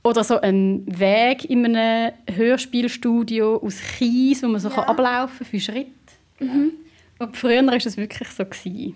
Oder 0.03 0.23
so 0.23 0.39
ein 0.39 0.83
Weg 0.87 1.43
in 1.49 1.65
einem 1.65 2.13
Hörspielstudio 2.33 3.57
aus 3.57 3.75
Kies, 3.97 4.41
wo 4.41 4.47
man 4.47 4.61
so 4.61 4.69
Ja. 4.69 4.75
kann 4.75 4.83
ablaufen 4.85 5.45
für 5.45 5.59
Schritt. 5.59 5.87
Und 6.39 7.35
früher 7.35 7.65
war 7.67 7.73
es 7.75 7.97
wirklich 7.97 8.29
so. 8.29 8.45
Gewesen. 8.45 8.95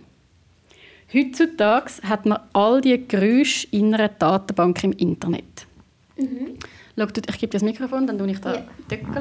Heutzutage 1.13 1.91
hat 2.03 2.25
man 2.25 2.39
all 2.53 2.81
diese 2.81 2.99
Geräusche 2.99 3.67
in 3.71 3.93
einer 3.93 4.09
Datenbank 4.09 4.83
im 4.83 4.91
Internet. 4.93 5.67
Schau, 6.97 7.05
du- 7.05 7.21
ich 7.29 7.37
gebe 7.39 7.51
dir 7.51 7.59
das 7.59 7.63
Mikrofon, 7.63 8.07
dann 8.07 8.17
tue 8.17 8.31
ich 8.31 8.39
da 8.39 8.55
Ja. 8.55 8.63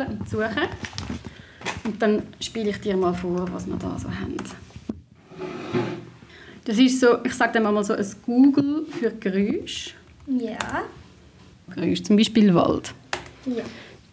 Und 0.08 0.28
suchen. 0.28 0.68
Und 1.84 2.00
dann 2.02 2.22
spiele 2.40 2.70
ich 2.70 2.78
dir 2.80 2.96
mal 2.96 3.12
vor, 3.14 3.46
was 3.52 3.66
wir 3.66 3.76
da 3.76 3.98
so 3.98 4.08
haben. 4.08 4.36
Das 6.64 6.78
ist 6.78 7.00
so, 7.00 7.18
ich 7.24 7.34
sage 7.34 7.52
dem 7.54 7.64
mal 7.64 7.82
so 7.84 7.92
ein 7.94 8.06
Google 8.24 8.86
für 8.86 9.10
Geräusche. 9.10 9.90
Ja. 10.28 10.84
Geräusche, 11.74 12.02
zum 12.04 12.16
Beispiel 12.16 12.54
Wald. 12.54 12.94
Ja. 13.46 13.64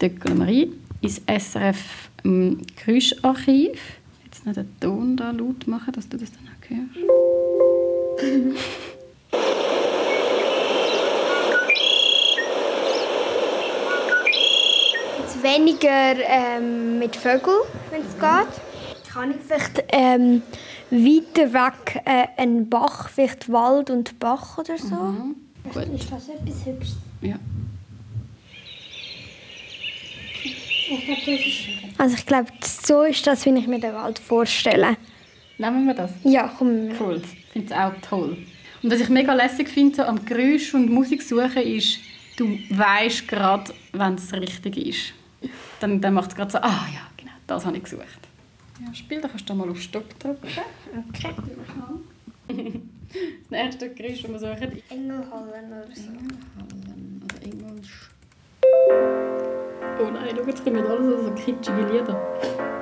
Döckeln 0.02 0.38
wir 0.38 0.46
ein 0.46 0.72
ins 1.00 1.20
SRF 1.26 2.10
ähm, 2.24 2.58
Geräuscharchiv. 2.84 3.78
Jetzt 4.24 4.44
noch 4.46 4.54
den 4.54 4.68
Ton 4.80 5.16
da 5.16 5.30
laut 5.30 5.66
machen, 5.66 5.92
dass 5.92 6.08
du 6.08 6.16
das 6.16 6.30
dann 6.32 6.48
auch 6.48 6.68
hörst. 6.68 7.49
Jetzt 15.18 15.42
weniger 15.42 16.16
ähm, 16.18 16.98
mit 16.98 17.16
Vögeln, 17.16 17.62
wenn 17.90 18.02
es 18.02 18.18
geht. 18.18 19.10
Kann 19.10 19.30
ich 19.30 19.38
vielleicht 19.46 19.84
ähm, 19.88 20.42
weiter 20.90 21.52
weg 21.52 22.02
äh, 22.04 22.26
einen 22.36 22.68
Bach, 22.68 23.08
vielleicht 23.08 23.50
Wald 23.50 23.88
und 23.88 24.18
Bach 24.18 24.58
oder 24.58 24.76
so? 24.76 24.96
Gut. 25.72 25.86
Ist 25.94 26.12
das 26.12 26.28
etwas 26.28 26.66
Hübsches? 26.66 26.96
Ja. 27.22 27.36
Also 31.96 32.16
ich 32.16 32.26
glaube, 32.26 32.48
so 32.62 33.02
ist 33.02 33.26
das, 33.26 33.46
wie 33.46 33.50
ich 33.50 33.66
mir 33.66 33.80
den 33.80 33.94
Wald 33.94 34.18
vorstelle. 34.18 34.96
Nehmen 35.60 35.86
wir 35.86 35.92
das? 35.92 36.12
Ja, 36.24 36.50
komm. 36.56 36.88
Cool. 36.98 37.20
Ich 37.22 37.44
finde 37.52 37.74
es 37.74 37.78
auch 37.78 37.92
toll. 38.00 38.38
Und 38.82 38.90
was 38.90 38.98
ich 38.98 39.10
mega 39.10 39.34
lässig 39.34 39.68
finde 39.68 39.96
so 39.96 40.02
am 40.04 40.24
Geräusch 40.24 40.72
und 40.72 40.90
Musik 40.90 41.20
suchen 41.20 41.62
ist, 41.62 41.98
du 42.38 42.58
weißt 42.70 43.28
gerade, 43.28 43.74
wenn 43.92 44.14
es 44.14 44.32
richtig 44.32 44.78
ist. 44.78 45.12
Dann, 45.80 46.00
dann 46.00 46.14
macht 46.14 46.30
es 46.30 46.36
gerade 46.36 46.50
so, 46.50 46.58
ah 46.58 46.86
ja, 46.94 47.02
genau, 47.18 47.32
das 47.46 47.66
habe 47.66 47.76
ich 47.76 47.84
gesucht. 47.84 48.00
Ja, 48.82 48.94
Spiel, 48.94 49.20
da 49.20 49.28
kannst 49.28 49.50
du 49.50 49.54
mal 49.54 49.68
auf 49.68 49.80
Stopp 49.82 50.18
drücken. 50.18 50.48
Okay. 51.10 51.34
Das 53.50 53.58
erste 53.58 53.92
Geräusch, 53.92 54.22
das 54.22 54.30
wir 54.30 54.38
suchen, 54.38 54.82
Engelhallen 54.88 55.66
oder 55.66 55.88
so. 55.92 56.10
Hallen 56.56 57.24
oder 57.24 57.42
Englisch. 57.42 58.08
Oh 59.98 60.10
nein, 60.12 60.36
schau, 60.36 60.46
jetzt 60.46 60.62
kommen 60.62 60.86
alles 60.86 61.24
so 61.24 61.32
kitschige 61.32 61.86
Lieder. 61.90 62.79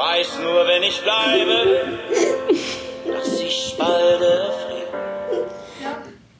Weiß 0.00 0.38
nur, 0.42 0.66
wenn 0.66 0.82
ich 0.82 0.98
bleibe, 1.02 1.98
dass 3.06 3.38
ich 3.38 3.76
bald 3.78 4.22
erfriere. 4.22 5.46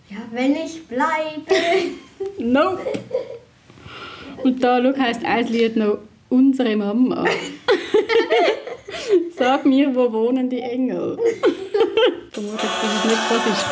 Ja, 0.08 0.18
wenn 0.30 0.56
ich 0.56 0.88
bleibe. 0.88 1.44
Nope. 2.38 2.86
Und 4.42 4.64
da 4.64 4.80
schau, 4.82 4.98
heisst 4.98 5.24
ein 5.26 5.46
Lied 5.48 5.76
noch 5.76 5.98
«Unsere 6.30 6.74
Mama». 6.74 7.26
Sag 9.36 9.66
mir, 9.66 9.94
wo 9.94 10.10
wohnen 10.10 10.48
die 10.48 10.62
Engel? 10.62 11.18
Vermute 12.32 12.62
jetzt, 12.62 12.82
dass 12.82 12.94
es 12.96 13.04
nicht 13.04 13.30
das 13.30 13.46
ist. 13.46 13.66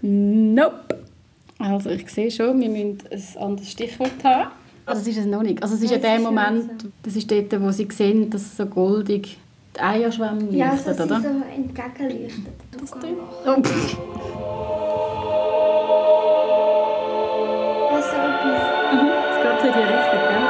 Nope. 0.00 0.87
Also 1.78 1.90
ich 1.90 2.10
sehe 2.10 2.28
schon, 2.30 2.60
wir 2.60 2.68
müssen 2.68 2.98
ein 3.10 3.42
anderes 3.42 3.70
Stichwort 3.70 4.10
haben. 4.24 4.50
Also 4.84 5.02
es 5.02 5.06
ist 5.08 5.18
es 5.18 5.26
noch 5.26 5.42
nicht. 5.42 5.62
Also 5.62 5.76
es 5.76 5.82
ist 5.82 5.90
ja 5.92 5.98
der 5.98 6.18
Moment, 6.18 6.86
das 7.04 7.14
ist 7.14 7.30
dort, 7.30 7.60
wo 7.60 7.70
sie 7.70 7.86
sehen, 7.92 8.30
dass 8.30 8.56
so 8.56 8.66
goldig 8.66 9.38
die 9.76 9.80
Eierschwämme 9.80 10.50
Ja, 10.50 10.72
leuchtet, 10.72 10.96
so, 10.96 11.04
oder? 11.04 11.20
so 11.20 11.28
entgegenleuchtet. 11.54 12.46
Oh. 13.46 13.50
Also 17.94 18.16
etwas. 18.16 18.62
Es 19.30 19.36
geht 19.42 19.60
so 19.60 19.66
in 19.66 19.72
die 19.72 19.78
Richtung, 19.78 20.22
gell? 20.28 20.46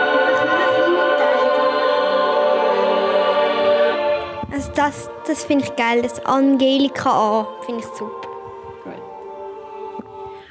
Also 4.53 4.71
das, 4.75 5.11
das 5.27 5.45
finde 5.45 5.65
ich 5.65 5.77
geil, 5.77 6.01
das 6.03 6.25
Angelika 6.25 7.11
A, 7.11 7.47
finde 7.67 7.81
ich 7.81 7.87
super. 7.99 8.28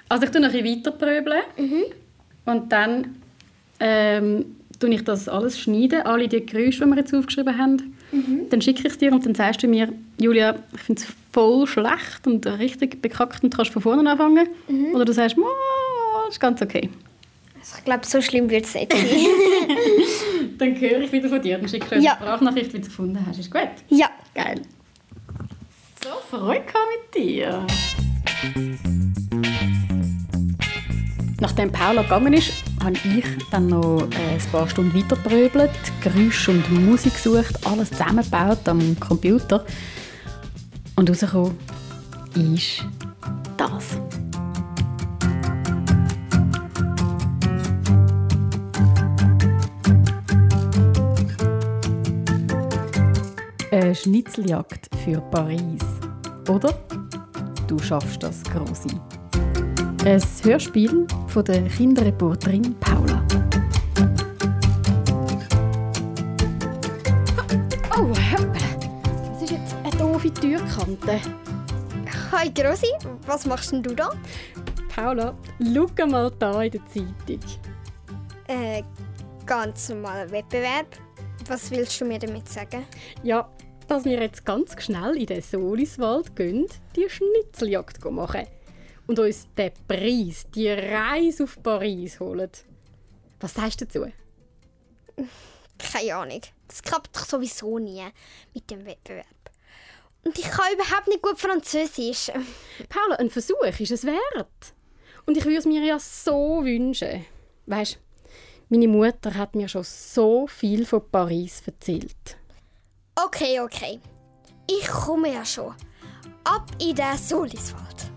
Also 0.10 0.26
ich 0.26 0.32
tue 0.32 0.42
noch 0.42 0.54
ein 0.54 0.64
bisschen 0.64 0.78
weiter 0.78 0.92
pröbeln. 0.92 1.42
Und 2.46 2.72
dann 2.72 3.18
ähm, 3.80 4.58
tue 4.80 4.90
ich 4.94 5.04
das 5.04 5.28
alles 5.28 5.60
schneiden, 5.60 6.02
alle 6.04 6.28
die 6.28 6.46
Geräusche, 6.46 6.84
die 6.86 6.90
wir 6.90 6.98
jetzt 6.98 7.14
aufgeschrieben 7.14 7.58
haben. 7.58 7.98
Mhm. 8.12 8.50
Dann 8.50 8.62
schicke 8.62 8.82
ich 8.82 8.86
es 8.86 8.98
dir 8.98 9.12
und 9.12 9.26
dann 9.26 9.36
sagst 9.36 9.64
du 9.64 9.68
mir, 9.68 9.92
Julia, 10.20 10.56
ich 10.74 10.82
finde 10.82 11.02
es 11.02 11.08
voll 11.34 11.68
schlecht 11.68 12.26
und 12.26 12.46
richtig 12.46 13.02
bekackt 13.02 13.44
und 13.44 13.56
kannst 13.56 13.72
von 13.72 13.82
vorne 13.82 14.10
anfangen. 14.10 14.48
Mhm. 14.68 14.96
Oder 14.96 15.06
du 15.06 15.14
sagst, 15.14 15.36
das 15.38 16.34
ist 16.34 16.40
ganz 16.40 16.62
okay. 16.62 16.90
Also 17.60 17.76
ich 17.80 17.84
glaube, 17.86 18.06
so 18.06 18.22
schlimm 18.22 18.50
wird 18.50 18.66
es 18.66 18.76
nicht 18.76 18.94
sein. 18.94 19.02
dann 20.58 20.80
höre 20.80 21.02
ich 21.02 21.12
wieder 21.12 21.28
von 21.28 21.42
dir. 21.42 21.58
Dann 21.58 21.68
schicke 21.68 21.98
ich 21.98 22.04
ja. 22.04 22.14
eine 22.14 22.22
Sprachnachricht, 22.22 22.74
wie 22.74 22.80
du 22.80 22.86
gefunden 22.86 23.26
hast. 23.28 23.40
Ist 23.40 23.52
gut? 23.52 23.70
Ja. 23.90 24.10
Geil. 24.34 24.62
So, 26.02 26.38
Freude 26.38 26.64
mit 26.64 27.22
dir. 27.22 27.68
Nachdem 31.40 31.72
Paula 31.72 32.02
gegangen 32.02 32.34
ist, 32.34 32.52
habe 32.84 32.94
ich 32.94 33.26
dann 33.52 33.68
noch 33.68 34.02
äh, 34.02 34.34
ein 34.36 34.52
paar 34.52 34.68
Stunden 34.68 34.94
weitergebröbelt, 34.96 35.70
Geräusche 36.02 36.52
und 36.52 36.70
Musik 36.72 37.14
gesucht, 37.14 37.56
alles 37.66 37.92
zusammengebaut 37.92 38.68
am 38.68 39.00
Computer. 39.00 39.64
Und 40.96 41.10
rausgekommen 41.10 41.56
ist 42.34 42.84
das. 43.56 44.00
Eine 53.72 53.94
Schnitzeljagd 53.94 54.90
für 55.04 55.22
Paris. 55.22 55.84
Oder? 56.50 56.74
Du 57.68 57.78
schaffst 57.78 58.24
das, 58.24 58.42
Grosi. 58.44 59.00
Ein 60.08 60.24
Hörspiel 60.42 61.06
von 61.28 61.44
der 61.44 61.64
Kinderreporterin 61.64 62.74
Paula. 62.80 63.22
Oh, 67.94 68.14
das 68.14 69.42
ist 69.42 69.52
jetzt 69.52 69.76
eine 69.84 69.98
doofe 69.98 70.34
Türkante. 70.34 71.20
Hi 72.32 72.50
Grosi, 72.54 72.88
was 73.26 73.46
machst 73.46 73.74
denn 73.74 73.84
du 73.84 73.94
da? 73.94 74.12
Paula, 74.96 75.38
schau 75.60 76.08
mal 76.08 76.32
da 76.40 76.62
in 76.62 76.72
der 76.72 76.86
Zeitung. 76.86 77.40
Äh, 78.48 78.84
ganz 79.46 79.90
normaler 79.90 80.32
Wettbewerb. 80.32 80.88
Was 81.50 81.70
willst 81.70 82.00
du 82.00 82.06
mir 82.06 82.20
damit 82.20 82.48
sagen? 82.48 82.86
Ja, 83.24 83.50
dass 83.90 84.06
wir 84.06 84.22
jetzt 84.22 84.46
ganz 84.46 84.74
schnell 84.82 85.18
in 85.18 85.26
den 85.26 85.42
Soliswald 85.42 86.34
gehen, 86.34 86.66
die 86.96 87.10
Schnitzeljagd 87.10 88.10
machen 88.10 88.46
und 89.08 89.20
uns 89.20 89.48
den 89.58 89.72
Preis, 89.88 90.46
die 90.54 90.70
Reise 90.70 91.46
auf 91.46 91.62
Paris 91.64 92.20
holen. 92.20 92.52
Was 93.40 93.54
sagst 93.54 93.82
du 93.82 93.86
dazu? 93.86 94.12
Keine 95.78 96.16
Ahnung. 96.16 96.42
Das 96.68 96.82
klappt 96.82 97.16
doch 97.16 97.26
sowieso 97.26 97.80
nie 97.80 98.04
mit 98.54 98.70
dem 98.70 98.86
Wettbewerb. 98.86 99.26
Und 100.26 100.38
ich 100.38 100.50
kann 100.50 100.74
überhaupt 100.74 101.08
nicht 101.08 101.22
gut 101.22 101.40
Französisch. 101.40 102.32
Paula, 102.90 103.16
ein 103.18 103.30
Versuch 103.30 103.64
ist 103.64 103.92
es 103.92 104.04
wert. 104.04 104.74
Und 105.26 105.38
ich 105.38 105.46
würde 105.46 105.58
es 105.58 105.66
mir 105.66 105.82
ja 105.84 106.00
so 106.00 106.64
wünschen. 106.64 107.26
Weißt, 107.66 108.00
meine 108.70 108.88
Mutter 108.88 109.34
hat 109.34 109.56
mir 109.56 109.70
schon 109.70 109.84
so 109.84 110.48
viel 110.48 110.86
von 110.86 111.10
Paris 111.10 111.64
erzählt. 111.66 112.38
Okay, 113.16 113.62
okay. 113.62 114.00
Ich 114.70 114.88
komme 114.88 115.34
ja 115.34 115.46
schon. 115.46 115.74
Ab 116.44 116.72
in 116.80 116.96
den 116.96 117.18
Soliswald. 117.18 118.12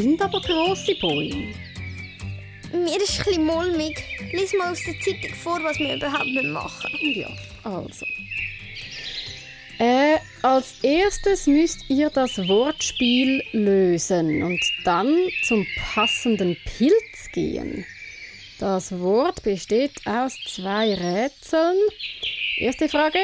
Sind 0.00 0.20
aber 0.20 0.40
grosse 0.40 0.94
Bäume. 0.96 1.54
Mir 2.72 2.96
ist 3.00 3.24
bisschen 3.24 3.44
mulmig. 3.44 4.02
Lies 4.32 4.52
mal 4.52 4.72
aus 4.72 4.80
der 4.84 5.00
Zeitung 5.00 5.34
vor, 5.36 5.58
was 5.62 5.78
wir 5.78 5.94
überhaupt 5.94 6.44
machen 6.44 6.90
Ja, 7.14 7.28
also. 7.64 8.04
Äh, 9.78 10.18
als 10.42 10.74
erstes 10.82 11.46
müsst 11.46 11.88
ihr 11.88 12.10
das 12.10 12.36
Wortspiel 12.36 13.42
lösen 13.52 14.42
und 14.42 14.60
dann 14.84 15.16
zum 15.44 15.66
passenden 15.94 16.56
Pilz 16.64 17.30
gehen. 17.32 17.86
Das 18.58 18.98
Wort 18.98 19.42
besteht 19.42 20.06
aus 20.06 20.36
zwei 20.46 20.94
Rätseln. 20.94 21.78
Erste 22.58 22.88
Frage: 22.88 23.18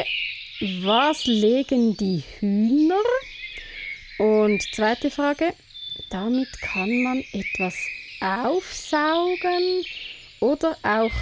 Was 0.83 1.27
legen 1.27 1.97
die 1.97 2.23
Hühner? 2.39 3.03
Und 4.19 4.63
zweite 4.75 5.11
Frage: 5.11 5.55
damit 6.11 6.49
kann 6.61 7.03
man 7.03 7.25
etwas 7.33 7.75
aufsaugen 8.21 9.85
oder 10.41 10.77
auch 10.83 11.13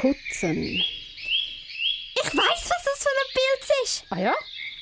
putzen. 0.00 0.82
Ich 2.14 2.34
weiß, 2.34 2.70
was 2.70 2.84
das 2.84 3.02
für 3.02 3.08
ein 3.08 3.32
Pilz 3.32 3.70
ist. 3.84 4.04
Ah 4.10 4.18
ja? 4.18 4.34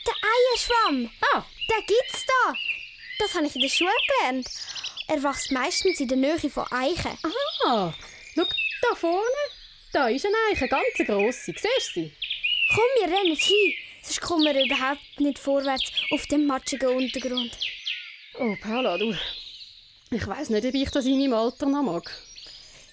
Der 0.06 0.14
Eierschwamm. 0.14 1.10
Ah. 1.32 1.44
Der 1.68 1.82
gibt's 1.82 2.24
da. 2.26 2.54
Das 3.18 3.34
habe 3.34 3.46
ich 3.46 3.54
in 3.54 3.62
der 3.62 3.68
Schule 3.68 3.90
gelernt. 4.20 4.48
Er 5.08 5.22
wächst 5.22 5.52
meistens 5.52 6.00
in 6.00 6.08
der 6.08 6.16
Nähe 6.16 6.38
von 6.50 6.66
Eichen. 6.70 7.18
Ah, 7.66 7.92
schau 8.34 8.44
da 8.82 8.94
vorne. 8.94 9.42
Da 9.92 10.08
ist 10.08 10.26
eine 10.26 10.34
Eiche, 10.50 10.68
ganz 10.68 10.84
grosse. 10.98 11.52
Siehst 11.52 11.96
du 11.96 12.00
sie? 12.00 12.12
Komm, 12.74 12.84
wir 13.08 13.16
rennen 13.16 13.36
hin. 13.36 13.74
Sonst 14.02 14.20
kommen 14.20 14.44
wir 14.44 14.64
überhaupt 14.64 15.20
nicht 15.20 15.38
vorwärts 15.38 15.90
auf 16.10 16.26
dem 16.26 16.46
matschigen 16.46 16.88
Untergrund. 16.88 17.56
Oh, 18.38 18.54
Paula, 18.60 18.98
du. 18.98 19.14
Ich 20.10 20.26
weiß 20.26 20.50
nicht, 20.50 20.66
ob 20.66 20.74
ich 20.74 20.90
das 20.90 21.06
in 21.06 21.18
meinem 21.18 21.32
Alter 21.32 21.66
noch 21.66 21.82
mag. 21.82 22.04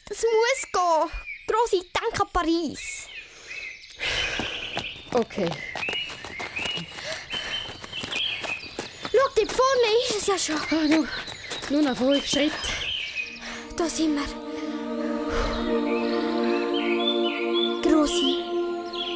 Das 0.07 0.23
muss 0.23 0.71
gehen. 0.71 1.11
Grossi, 1.47 1.81
denk 1.93 2.21
an 2.21 2.27
Paris. 2.31 3.07
Okay. 5.13 5.49
Schau, 9.11 9.29
dort 9.35 9.51
vorne 9.51 9.89
ist 10.07 10.15
es 10.17 10.27
ja 10.27 10.37
schon. 10.37 10.61
Ah, 10.71 10.87
nur, 10.87 11.07
nur 11.69 11.81
noch 11.81 11.97
fünf 11.97 12.25
Schritte. 12.25 12.55
Da 13.75 13.89
sind 13.89 14.15
wir. 14.15 14.27
Grossi, 17.81 18.43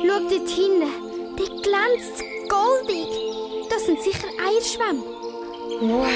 schau 0.05 0.19
dort 0.29 0.49
hinten. 0.49 0.91
Dort 1.37 1.63
glänzt 1.63 2.21
goldig. 2.49 3.07
Das 3.69 3.85
sind 3.85 4.01
sicher 4.01 4.27
Eierschwämme. 4.45 5.16
Wow! 5.79 6.07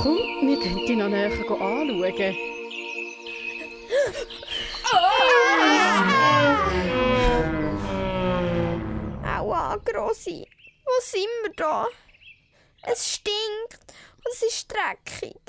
Komm, 0.00 0.18
wir 0.46 0.60
können 0.60 0.86
die 0.86 0.94
noch 0.94 1.08
näher 1.08 1.32
anschauen. 1.32 2.36
Aua, 9.24 9.76
Grossi. 9.84 10.46
Wo 10.84 10.92
sind 11.00 11.26
wir 11.42 11.52
da? 11.56 11.86
Es 12.82 13.14
stinkt 13.14 13.92
und 14.18 14.32
es 14.32 14.42
ist 14.44 14.72
dreckig. 14.72 15.40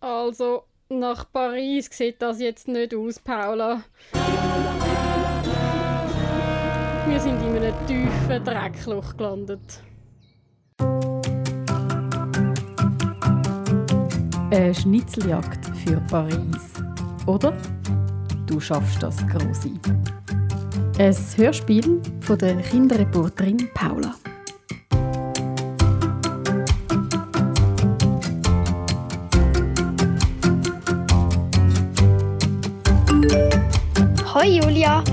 Also, 0.00 0.64
nach 0.88 1.30
Paris 1.30 1.90
sieht 1.92 2.22
das 2.22 2.40
jetzt 2.40 2.68
nicht 2.68 2.94
aus, 2.94 3.18
Paula. 3.18 3.82
Wir 7.06 7.20
sind 7.20 7.42
in 7.42 7.56
einem 7.56 7.86
tiefen 7.86 8.44
Dreckloch 8.44 9.14
gelandet. 9.14 9.82
Eine 14.50 14.74
Schnitzeljagd 14.74 15.76
für 15.76 16.00
Paris. 16.10 16.72
Oder? 17.26 17.52
Du 18.46 18.58
schaffst 18.58 19.02
das, 19.02 19.18
Grosi. 19.26 19.74
Ein 20.98 21.14
Hörspiel 21.36 22.00
von 22.22 22.38
der 22.38 22.56
Kinderreporterin 22.56 23.68
Paula. 23.74 24.14
Hoi 34.32 34.46
Julia, 34.46 35.04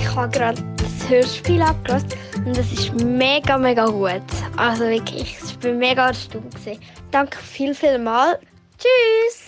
ich 0.00 0.16
habe 0.16 0.30
gerade 0.30 0.62
das 0.78 1.10
Hörspiel 1.10 1.60
abgehört 1.60 2.16
und 2.38 2.56
es 2.56 2.72
ist 2.72 2.94
mega, 2.94 3.58
mega 3.58 3.84
gut. 3.84 4.22
Also 4.56 4.84
wirklich, 4.84 5.36
ich 5.44 5.58
bin 5.58 5.76
mega 5.78 6.08
erstaunt. 6.08 6.56
Danke 7.10 7.36
viel, 7.36 7.74
viel 7.74 7.98
mal. 7.98 8.38
Tschüss! 8.78 9.42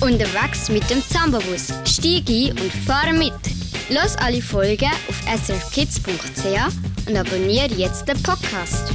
Unterwegs 0.00 0.68
mit 0.68 0.88
dem 0.88 1.02
Zambabus. 1.08 1.72
Stieg 1.84 2.28
ein 2.28 2.52
und 2.52 2.72
fahre 2.86 3.12
mit. 3.12 3.32
Los 3.88 4.14
alle 4.16 4.40
Folgen 4.40 4.90
auf 5.08 5.44
srkids.ch 5.44 7.08
und 7.08 7.16
abonniere 7.16 7.74
jetzt 7.74 8.06
den 8.06 8.22
Podcast. 8.22 8.92